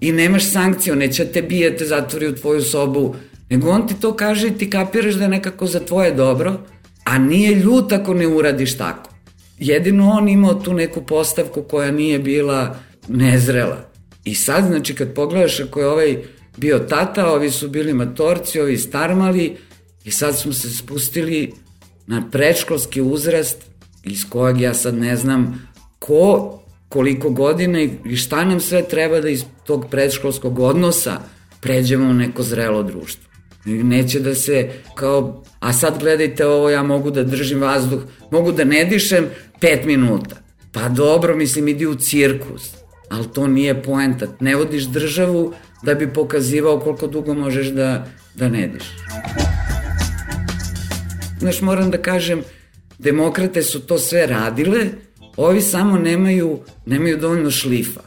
[0.00, 3.14] i nemaš sankciju, neće te bije, te zatvori u tvoju sobu,
[3.50, 6.60] nego on ti to kaže i ti kapiraš da je nekako za tvoje dobro,
[7.04, 9.10] a nije ljut ako ne uradiš tako.
[9.58, 12.76] Jedino on imao tu neku postavku koja nije bila
[13.08, 13.90] nezrela.
[14.24, 16.22] I sad, znači, kad pogledaš ako je ovaj
[16.56, 19.56] bio tata, ovi su bili matorci, ovi starmali
[20.04, 21.52] i sad smo se spustili
[22.06, 23.56] na predškolski uzrast
[24.04, 29.28] iz kojeg ja sad ne znam ko, koliko godina i šta nam sve treba da
[29.28, 31.20] iz tog predškolskog odnosa
[31.60, 33.24] pređemo u neko zrelo društvo.
[33.64, 38.64] Neće da se kao, a sad gledajte ovo, ja mogu da držim vazduh, mogu da
[38.64, 39.26] ne dišem
[39.60, 40.36] pet minuta.
[40.72, 42.74] Pa dobro, mislim, idi u cirkus.
[43.10, 44.26] Ali to nije poenta.
[44.40, 45.52] Ne vodiš državu
[45.84, 48.84] da bi pokazivao koliko dugo možeš da, da ne diš.
[51.38, 52.42] Znaš, moram da kažem,
[52.98, 54.86] demokrate su to sve radile,
[55.36, 58.00] ovi samo nemaju, nemaju dovoljno šlifa.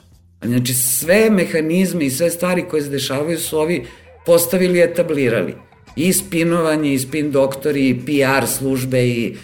[0.46, 3.86] Znači, sve mehanizme i sve stvari koje se dešavaju su ovi
[4.26, 5.54] postavili i etablirali.
[5.96, 9.36] I spinovanje, i spin doktori, i PR službe, i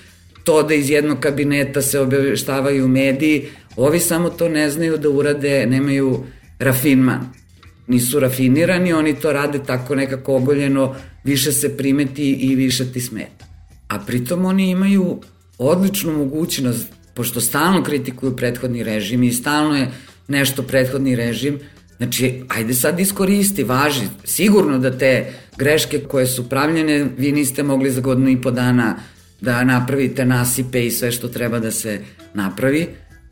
[0.43, 5.65] to da iz jednog kabineta se obještavaju mediji, ovi samo to ne znaju da urade,
[5.65, 6.23] nemaju
[6.59, 7.42] rafinman.
[7.87, 13.45] Nisu rafinirani, oni to rade tako nekako ogoljeno, više se primeti i više ti smeta.
[13.87, 15.21] A pritom oni imaju
[15.57, 19.91] odličnu mogućnost, pošto stalno kritikuju prethodni režim i stalno je
[20.27, 21.59] nešto prethodni režim,
[21.97, 24.07] Znači, ajde sad iskoristi, važi.
[24.23, 28.95] Sigurno da te greške koje su pravljene, vi niste mogli za godinu i po dana
[29.41, 31.99] da napravite nasipe i sve što treba da se
[32.33, 32.87] napravi.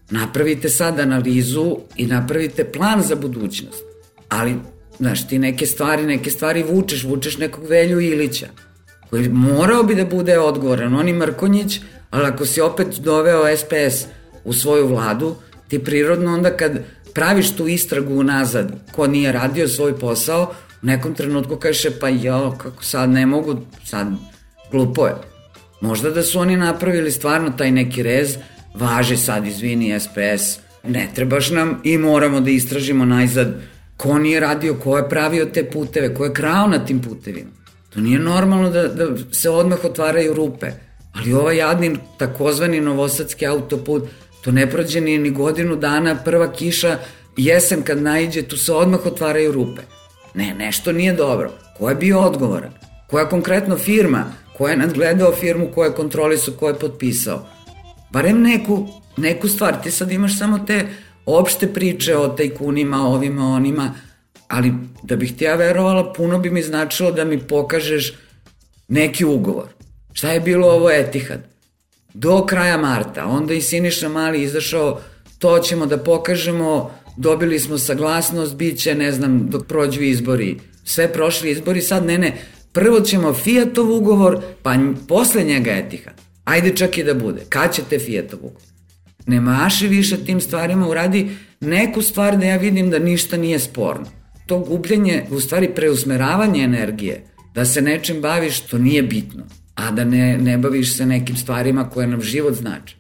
[0.09, 3.90] Napravite sad analizu i napravite plan za budućnost.
[4.31, 4.55] Ali,
[4.97, 8.47] znaš, ti neke stvari, neke stvari vučeš, vučeš nekog Velju Ilića,
[9.09, 10.95] koji morao bi da bude odgovoran.
[10.95, 11.79] On i Mrkonjić,
[12.09, 14.05] ali ako si opet doveo SPS
[14.43, 15.35] u svoju vladu,
[15.67, 16.71] ti prirodno onda kad
[17.13, 20.53] praviš tu istragu nazad, ko nije radio svoj posao,
[20.83, 24.07] u nekom trenutku kaže pa jo, kako sad ne mogu, sad
[24.71, 25.15] glupo je.
[25.81, 28.37] Možda da su oni napravili stvarno taj neki rez,
[28.75, 33.70] važe sad, izvini, SPS, ne trebaš nam i moramo da istražimo najzad
[34.01, 37.51] ko nije radio, ko je pravio te puteve, ko je krao na tim putevima.
[37.89, 40.71] To nije normalno da, da se odmah otvaraju rupe.
[41.13, 44.03] Ali ovaj jadni takozvani novosadski autoput
[44.41, 46.97] To ne prođe ni, ni godinu dana, prva kiša,
[47.37, 49.81] jesen kad najđe, tu se odmah otvaraju rupe.
[50.33, 51.51] Ne, nešto nije dobro.
[51.77, 52.71] Ko je bio odgovoran?
[53.07, 54.25] Koja konkretno firma?
[54.57, 57.45] Ko je nadgledao firmu, ko je kontrolisao, ko je potpisao?
[58.09, 58.87] Barem neku,
[59.17, 59.81] neku stvar.
[59.83, 60.85] Ti sad imaš samo te
[61.25, 63.93] opšte priče o tajkunima, ovima, onima,
[64.47, 68.13] ali da bih ti ja verovala, puno bi mi značilo da mi pokažeš
[68.87, 69.67] neki ugovor.
[70.13, 71.51] Šta je bilo ovo Etihad?
[72.13, 73.25] do kraja marta.
[73.25, 74.99] Onda i Siniša Mali izašao,
[75.39, 80.59] to ćemo da pokažemo, dobili smo saglasnost, bit će, ne znam, dok prođu izbori.
[80.83, 82.37] Sve prošli izbori, sad ne, ne,
[82.71, 84.75] prvo ćemo Fiatov ugovor, pa
[85.07, 86.13] posle njega Etihad.
[86.43, 87.41] Ajde čak i da bude.
[87.49, 88.70] Kad ćete Fiatov ugovor?
[89.25, 94.05] Ne maši više tim stvarima, uradi neku stvar da ja vidim da ništa nije sporno.
[94.45, 99.43] To gubljenje, u stvari preusmeravanje energije, da se nečim baviš, to nije bitno
[99.75, 102.95] a da ne, ne baviš se nekim stvarima koje nam život znači.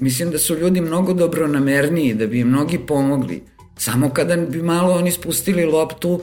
[0.00, 3.42] Mislim da su ljudi mnogo dobronamerniji, da bi im mnogi pomogli.
[3.78, 6.20] Samo kada bi malo oni spustili loptu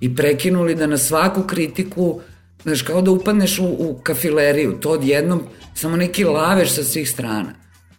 [0.00, 2.20] i prekinuli da na svaku kritiku,
[2.62, 5.42] znaš, kao da upadneš u, u kafileriju, to odjednom
[5.74, 7.54] samo neki laveš sa svih strana.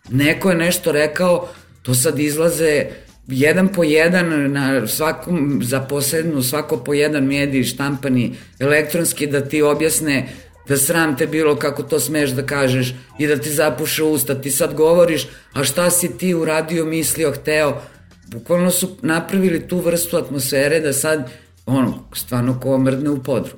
[0.10, 1.50] Neko je nešto rekao,
[1.82, 2.86] to sad izlaze
[3.28, 10.30] jedan po jedan na svakom zaposlednu, svako po jedan medij štampani elektronski da ti objasne
[10.68, 14.52] da sram te bilo kako to smeš da kažeš i da ti zapuše usta, ti
[14.52, 17.82] sad govoriš, a šta si ti uradio, mislio, hteo,
[18.28, 21.32] bukvalno su napravili tu vrstu atmosfere da sad,
[21.66, 23.54] ono, stvarno ko mrdne u podru.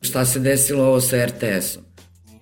[0.00, 1.82] Šta se desilo ovo sa RTS-om?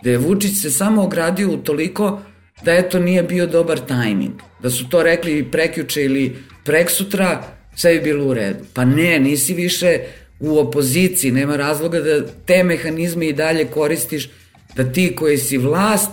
[0.03, 2.21] Da je Vučić se samo ogradio u toliko
[2.65, 4.35] da eto nije bio dobar tajming.
[4.63, 7.43] Da su to rekli prekjuče ili preksutra,
[7.77, 8.65] sve bi bilo u redu.
[8.75, 10.01] Pa ne, nisi više
[10.41, 14.31] u opoziciji, nema razloga da te mehanizme i dalje koristiš,
[14.77, 16.11] da ti koji si vlast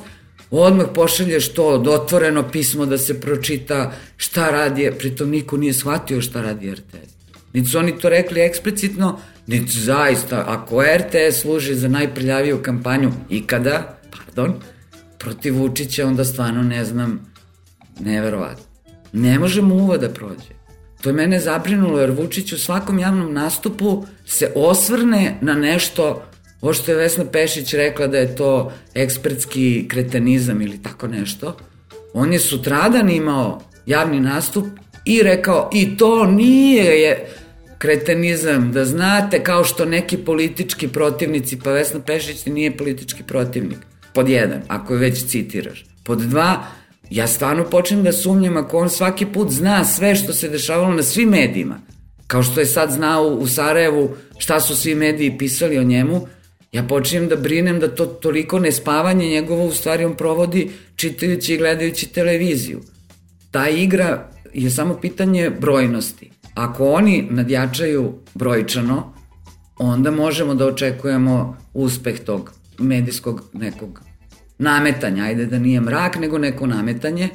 [0.51, 6.41] odmah pošalješ to otvoreno pismo da se pročita šta radi, pritom niko nije shvatio šta
[6.41, 7.17] radi RTS.
[7.53, 13.99] Niti su oni to rekli eksplicitno, niti zaista, ako RTS služi za najprljaviju kampanju ikada,
[14.11, 14.61] pardon,
[15.19, 17.33] protiv Vučića, onda stvarno ne znam,
[17.99, 18.63] neverovatno.
[19.13, 20.57] Ne može muva da prođe.
[21.01, 26.23] To je mene zabrinulo, jer Vučić u svakom javnom nastupu se osvrne na nešto,
[26.61, 31.57] ovo što je Vesna Pešić rekla da je to ekspertski kretenizam ili tako nešto.
[32.13, 34.67] On je sutradan imao javni nastup
[35.05, 37.27] i rekao i to nije je
[37.77, 43.77] kretenizam, da znate kao što neki politički protivnici, pa Vesna Pešić nije politički protivnik,
[44.17, 45.85] pod jedan, ako je već citiraš.
[46.03, 46.63] Pod dva,
[47.09, 51.03] ja stvarno počnem da sumnjam ako on svaki put zna sve što se dešavalo na
[51.03, 51.79] svim medijima,
[52.27, 56.27] kao što je sad znao u Sarajevu šta su svi mediji pisali o njemu,
[56.71, 61.57] ja počinjem da brinem da to toliko nespavanje njegovo u stvari on provodi čitajući i
[61.57, 62.81] gledajući televiziju.
[63.51, 66.31] Ta igra je samo pitanje brojnosti.
[66.53, 69.13] Ako oni nadjačaju brojčano,
[69.77, 74.06] onda možemo da očekujemo uspeh tog medijskog nekog
[74.57, 77.29] nametanja, ajde da nije mrak, nego neko nametanje.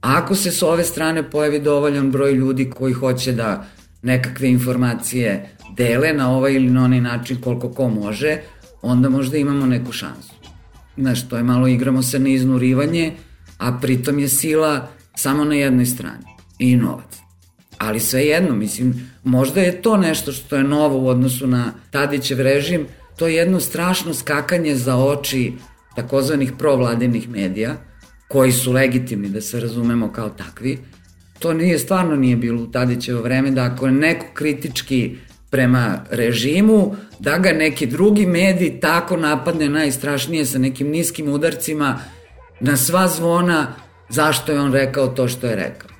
[0.00, 3.66] Ako se s ove strane pojavi dovoljan broj ljudi koji hoće da
[4.02, 8.38] nekakve informacije dele na ovaj ili na onaj način koliko ko može,
[8.82, 10.34] onda možda imamo neku šansu.
[10.96, 13.12] Znaš, to je malo igramo se na iznurivanje,
[13.58, 16.24] a pritom je sila samo na jednoj strani
[16.58, 17.16] i novac.
[17.78, 22.40] Ali sve jedno, mislim, možda je to nešto što je novo u odnosu na Tadićev
[22.40, 25.52] režim, to je jedno strašno skakanje za oči
[25.96, 27.76] takozvanih provladinih medija,
[28.28, 30.78] koji su legitimni da se razumemo kao takvi.
[31.38, 35.16] To nije, stvarno nije bilo u Tadićevo vreme da ako je neko kritički
[35.50, 41.98] prema režimu, da ga neki drugi mediji tako napadne najstrašnije sa nekim niskim udarcima
[42.60, 43.74] na sva zvona
[44.08, 45.90] zašto je on rekao to što je rekao.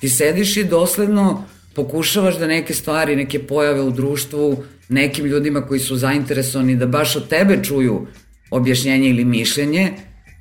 [0.00, 5.80] Ti sediš i dosledno pokušavaš da neke stvari, neke pojave u društvu, nekim ljudima koji
[5.80, 8.06] su zainteresovani da baš od tebe čuju
[8.52, 9.92] objašnjenje ili mišljenje,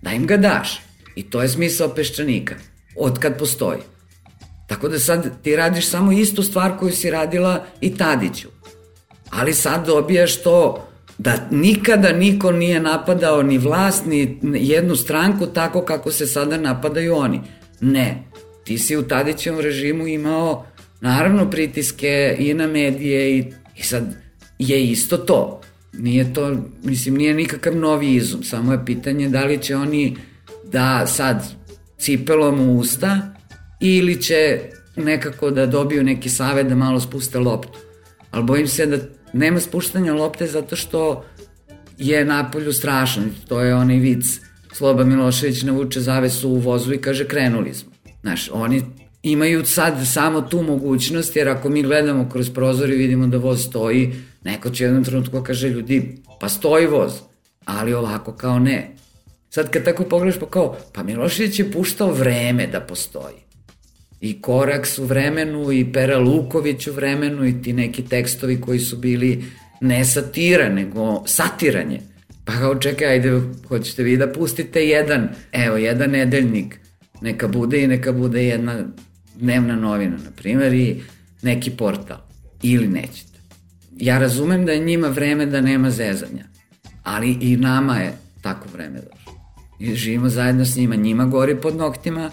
[0.01, 0.81] da im ga daš.
[1.15, 2.55] I to je smisao peščanika,
[2.95, 3.79] od kad postoji.
[4.67, 8.47] Tako da sad ti radiš samo istu stvar koju si radila i Tadiću.
[9.29, 10.87] Ali sad dobijaš to
[11.17, 17.15] da nikada niko nije napadao ni vlast, ni jednu stranku tako kako se sada napadaju
[17.15, 17.41] oni.
[17.81, 18.23] Ne,
[18.63, 20.65] ti si u Tadićevom režimu imao
[21.01, 24.15] naravno pritiske i na medije i, i sad
[24.59, 25.61] je isto to.
[25.93, 30.17] Nije to, mislim, nije nikakav novi izum, samo je pitanje da li će oni
[30.71, 31.55] da sad
[31.97, 33.33] cipelom u usta
[33.79, 34.59] ili će
[34.95, 37.79] nekako da dobiju neki savet da malo spuste loptu.
[38.31, 38.97] Ali bojim se da
[39.33, 41.25] nema spuštanja lopte zato što
[41.97, 43.23] je napolju strašno.
[43.47, 44.39] To je onaj vic
[44.73, 47.91] Sloba Milošević navuče zavesu u vozu i kaže krenuli smo.
[48.21, 48.83] Znaš, oni
[49.23, 53.65] imaju sad samo tu mogućnost, jer ako mi gledamo kroz prozor i vidimo da voz
[53.65, 54.13] stoji,
[54.43, 57.11] neko će jednom trenutku kaže ljudi, pa stoji voz,
[57.65, 58.95] ali ovako kao ne.
[59.49, 63.35] Sad kad tako pogledaš pa kao, pa Milošević je puštao vreme da postoji.
[64.21, 68.97] I Koraks u vremenu, i Pera Luković u vremenu, i ti neki tekstovi koji su
[68.97, 69.43] bili
[69.81, 72.01] ne satira, nego satiranje.
[72.45, 76.79] Pa kao čekaj, ajde, hoćete vi da pustite jedan, evo, jedan nedeljnik,
[77.21, 78.83] neka bude i neka bude jedna
[79.35, 81.01] dnevna novina, na primjer, i
[81.41, 82.17] neki portal.
[82.61, 83.30] Ili nećete.
[84.01, 86.43] Ja razumem da je njima vreme da nema zezanja,
[87.03, 89.33] ali i nama je tako vreme došlo.
[89.79, 92.31] I živimo zajedno s njima, njima gori pod noktima,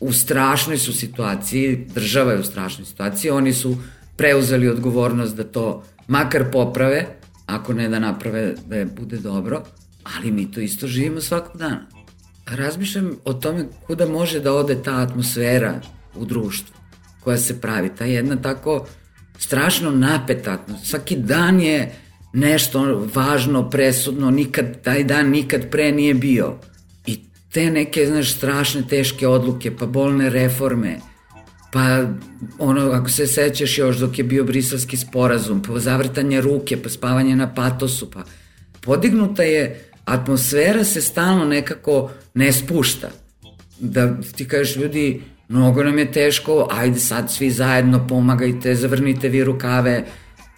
[0.00, 3.76] u strašnoj su situaciji, država je u strašnoj situaciji, oni su
[4.16, 7.06] preuzeli odgovornost da to makar poprave,
[7.46, 9.62] ako ne da naprave da je bude dobro,
[10.16, 11.86] ali mi to isto živimo svakog dana.
[12.46, 15.80] Razmišljam o tome kuda može da ode ta atmosfera
[16.14, 16.74] u društvu
[17.20, 18.86] koja se pravi, ta jedna tako
[19.38, 21.92] strašno napeta, svaki dan je
[22.32, 26.54] nešto važno, presudno, nikad, taj dan nikad pre nije bio.
[27.06, 27.20] I
[27.52, 30.98] te neke, znaš, strašne, teške odluke, pa bolne reforme,
[31.72, 32.04] pa
[32.58, 37.36] ono, ako se sećaš još dok je bio brislavski sporazum, pa zavrtanje ruke, pa spavanje
[37.36, 38.22] na patosu, pa
[38.80, 43.10] podignuta je, atmosfera se stalno nekako ne spušta.
[43.80, 49.44] Da ti kažeš ljudi, mnogo nam je teško, ajde sad svi zajedno pomagajte, zavrnite vi
[49.44, 50.04] rukave,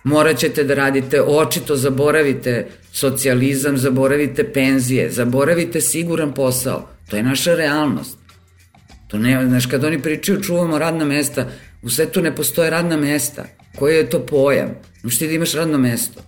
[0.04, 6.88] morat ćete da radite, očito zaboravite socijalizam, zaboravite penzije, zaboravite siguran posao.
[7.10, 8.18] To je naša realnost.
[9.08, 11.46] To ne, znaš, kad oni pričaju čuvamo radna mesta,
[11.82, 13.44] u svetu ne postoje radna mesta.
[13.78, 14.68] Koji je to pojam?
[15.00, 16.20] Znaš ti da imaš radno mesto?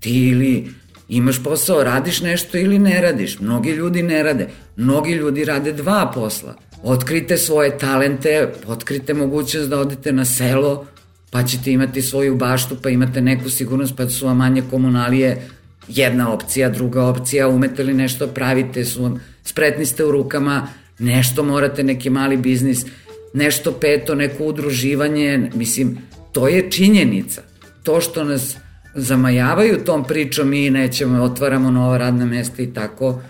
[0.00, 0.68] Ti ili
[1.08, 3.40] Imaš posao, radiš nešto ili ne radiš.
[3.40, 4.48] Mnogi ljudi ne rade.
[4.76, 6.54] Mnogi ljudi rade dva posla.
[6.82, 10.86] Otkrite svoje talente, otkrite mogućnost da odete na selo,
[11.30, 15.48] pa ćete imati svoju baštu, pa imate neku sigurnost, pa su vam manje komunalije
[15.88, 21.42] jedna opcija, druga opcija, umete li nešto pravite, su vam, spretni ste u rukama, nešto
[21.42, 22.86] morate, neki mali biznis,
[23.34, 25.98] nešto peto, neko udruživanje, mislim,
[26.32, 27.42] to je činjenica.
[27.82, 28.56] To što nas
[28.98, 33.20] zamajavaju tom pričom mi nećemo, otvaramo nova radna mesta i tako,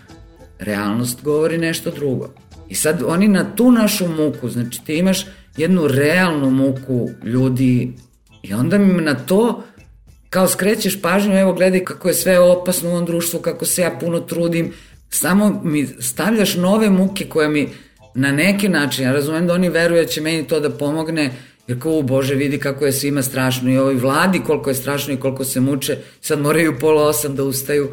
[0.59, 2.29] realnost govori nešto drugo.
[2.69, 7.93] I sad oni na tu našu muku, znači ti imaš jednu realnu muku ljudi
[8.43, 9.65] i onda mi na to
[10.31, 13.99] kao skrećeš pažnju, evo gledaj kako je sve opasno u ovom društvu, kako se ja
[14.01, 14.73] puno trudim,
[15.11, 17.69] samo mi stavljaš nove muke koje mi
[18.15, 21.33] na neki način, ja razumem da oni veruju da će meni to da pomogne,
[21.69, 25.17] jer kao, Bože, vidi kako je svima strašno i ovoj vladi koliko je strašno i
[25.17, 27.89] koliko se muče, sad moraju pola osam da ustaju,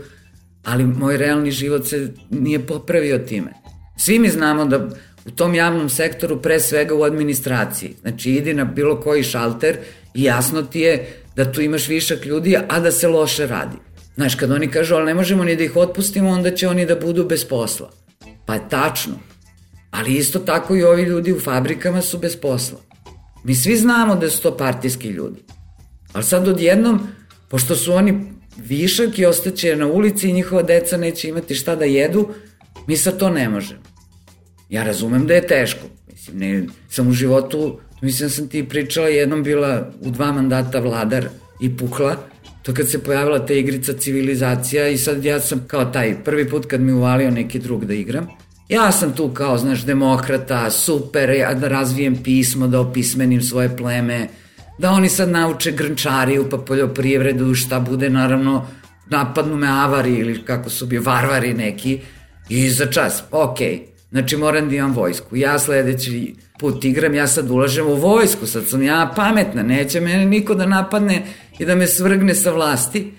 [0.63, 3.53] ali moj realni život se nije popravio time.
[3.97, 4.89] Svi mi znamo da
[5.25, 9.77] u tom javnom sektoru, pre svega u administraciji, znači idi na bilo koji šalter
[10.13, 13.77] i jasno ti je da tu imaš višak ljudi, a da se loše radi.
[14.15, 16.95] Znaš, kad oni kažu, ali ne možemo ni da ih otpustimo, onda će oni da
[16.95, 17.91] budu bez posla.
[18.45, 19.13] Pa je tačno.
[19.91, 22.84] Ali isto tako i ovi ljudi u fabrikama su bez posla.
[23.45, 25.39] Mi svi znamo da su to partijski ljudi.
[26.13, 26.99] Ali sad odjednom,
[27.49, 28.21] pošto su oni
[28.57, 32.29] višak i ostaće na ulici i njihova deca neće imati šta da jedu,
[32.87, 33.81] mi sad to ne možemo.
[34.69, 35.85] Ja razumem da je teško.
[36.11, 40.79] Mislim, ne, sam u životu, mislim da sam ti pričala, jednom bila u dva mandata
[40.79, 41.27] vladar
[41.61, 42.15] i pukla,
[42.63, 46.65] to kad se pojavila ta igrica civilizacija i sad ja sam kao taj prvi put
[46.65, 48.27] kad mi uvalio neki drug da igram,
[48.69, 54.27] ja sam tu kao, znaš, demokrata, super, ja da razvijem pismo, da opismenim svoje pleme,
[54.77, 58.67] da oni sad nauče grnčariju pa poljoprivredu, šta bude, naravno,
[59.09, 61.99] napadnu me avari ili kako su bi varvari neki
[62.49, 65.35] i za čas, okej, okay Znači moram da imam vojsku.
[65.35, 70.25] Ja sledeći put igram, ja sad ulažem u vojsku, sad sam ja pametna, neće mene
[70.25, 71.25] niko da napadne
[71.59, 73.11] i da me svrgne sa vlasti.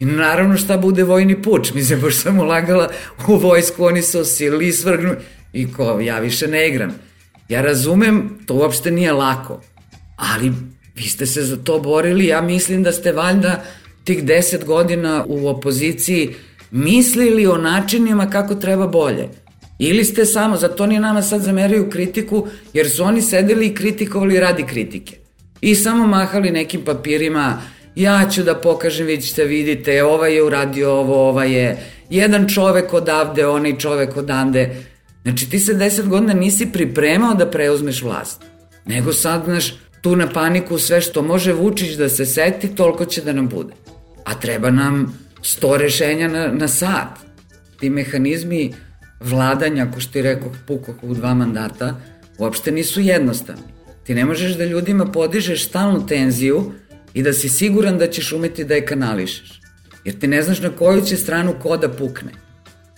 [0.00, 2.88] I naravno šta bude vojni puč, mislim, pošto sam ulagala
[3.28, 5.14] u vojsku, oni su osilili i svrgnu.
[5.52, 6.94] I ko, ja više ne igram.
[7.48, 9.60] Ja razumem, to uopšte nije lako,
[10.16, 10.52] ali
[10.94, 13.64] vi ste se za to borili, ja mislim da ste valjda
[14.04, 16.34] tih deset godina u opoziciji
[16.70, 19.28] mislili o načinima kako treba bolje.
[19.78, 24.40] Ili ste samo, zato oni nama sad zameraju kritiku, jer su oni sedeli i kritikovali
[24.40, 25.16] radi kritike.
[25.60, 27.62] I samo mahali nekim papirima,
[27.94, 31.78] ja ću da pokažem, vi ćete vidite, ovaj je uradio ovo, ovaj je
[32.10, 34.76] jedan čovek odavde, onaj čovek odande.
[35.22, 38.42] Znači ti se deset godina nisi pripremao da preuzmeš vlast.
[38.86, 43.22] Nego sad, znaš, tu na paniku sve što može Vučić da se seti, toliko će
[43.22, 43.74] da nam bude.
[44.24, 47.18] A treba nam sto rešenja na, na sat.
[47.80, 48.72] Ti mehanizmi
[49.20, 52.00] vladanja, ako što ti rekao, pukao u dva mandata,
[52.38, 53.62] uopšte nisu jednostavni.
[54.04, 56.72] Ti ne možeš da ljudima podižeš stalnu tenziju
[57.14, 59.60] i da si siguran da ćeš umeti da je kanališeš.
[60.04, 62.32] Jer ti ne znaš na koju će stranu koda pukne.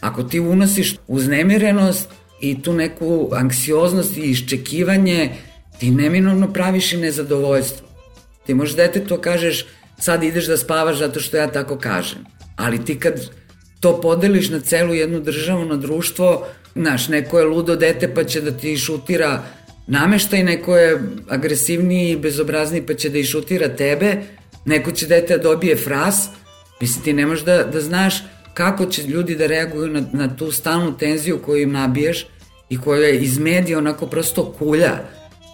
[0.00, 2.08] Ako ti unosiš uznemirenost
[2.40, 5.30] i tu neku anksioznost i iščekivanje,
[5.78, 7.86] ti neminovno praviš i nezadovoljstvo.
[8.46, 9.66] Ti možeš detetu kažeš
[9.98, 12.18] sad ideš da spavaš zato što ja tako kažem.
[12.56, 13.30] Ali ti kad
[13.80, 18.40] to podeliš na celu jednu državu, na društvo, znaš, neko je ludo dete pa će
[18.40, 19.42] da ti šutira
[19.92, 24.16] nameštaj, neko je agresivniji i bezobrazniji pa će da išutira tebe,
[24.64, 26.28] neko će dete da dobije fras,
[26.80, 28.22] mislim ti ne možeš da, da znaš
[28.54, 32.26] kako će ljudi da reaguju na, na tu stalnu tenziju koju im nabiješ
[32.70, 34.92] i koja je iz medija onako prosto kulja.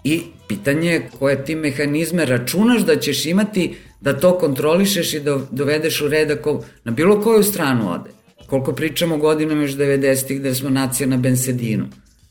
[0.05, 5.41] I pitanje je koje ti mehanizme računaš da ćeš imati da to kontrolišeš i da
[5.51, 8.11] dovedeš u red ako na bilo koju stranu ode
[8.47, 11.86] koliko pričamo godinama još 90-ih da smo nacija na bensedinu.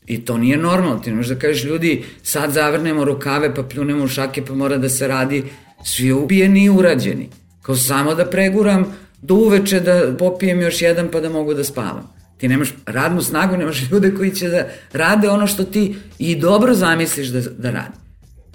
[0.08, 4.04] I to nije normalno, ti ne možeš da kažeš ljudi sad zavrnemo rukave pa pljunemo
[4.04, 5.44] u šake pa mora da se radi
[5.84, 7.28] svi ubijeni i urađeni.
[7.62, 12.14] Kao samo da preguram do uveče da popijem još jedan pa da mogu da spavam.
[12.38, 16.74] Ti nemaš radnu snagu, nemaš ljude koji će da rade ono što ti i dobro
[16.74, 17.96] zamisliš da, da radi.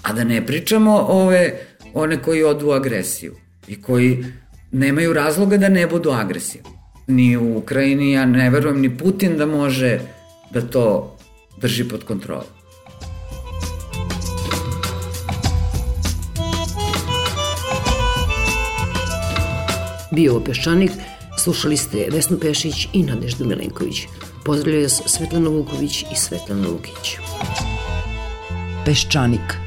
[0.04, 1.54] A da ne pričamo ove,
[1.94, 3.36] one koji odu agresiju
[3.68, 4.26] i koji
[4.72, 6.74] nemaju razloga da ne budu agresivni
[7.08, 10.00] ni u Ukrajini, ja ne verujem ni Putin da može
[10.52, 11.13] da to
[11.64, 12.50] drži pod kontrolom.
[20.12, 20.92] Bio Peščanik,
[21.40, 24.04] slušali ste Vesnu Pešić i Nadeždu Milenković.
[24.46, 27.18] Pozdravljaju vas Svetlana Vuković i Svetlana Lukić.
[28.86, 29.63] Peščanik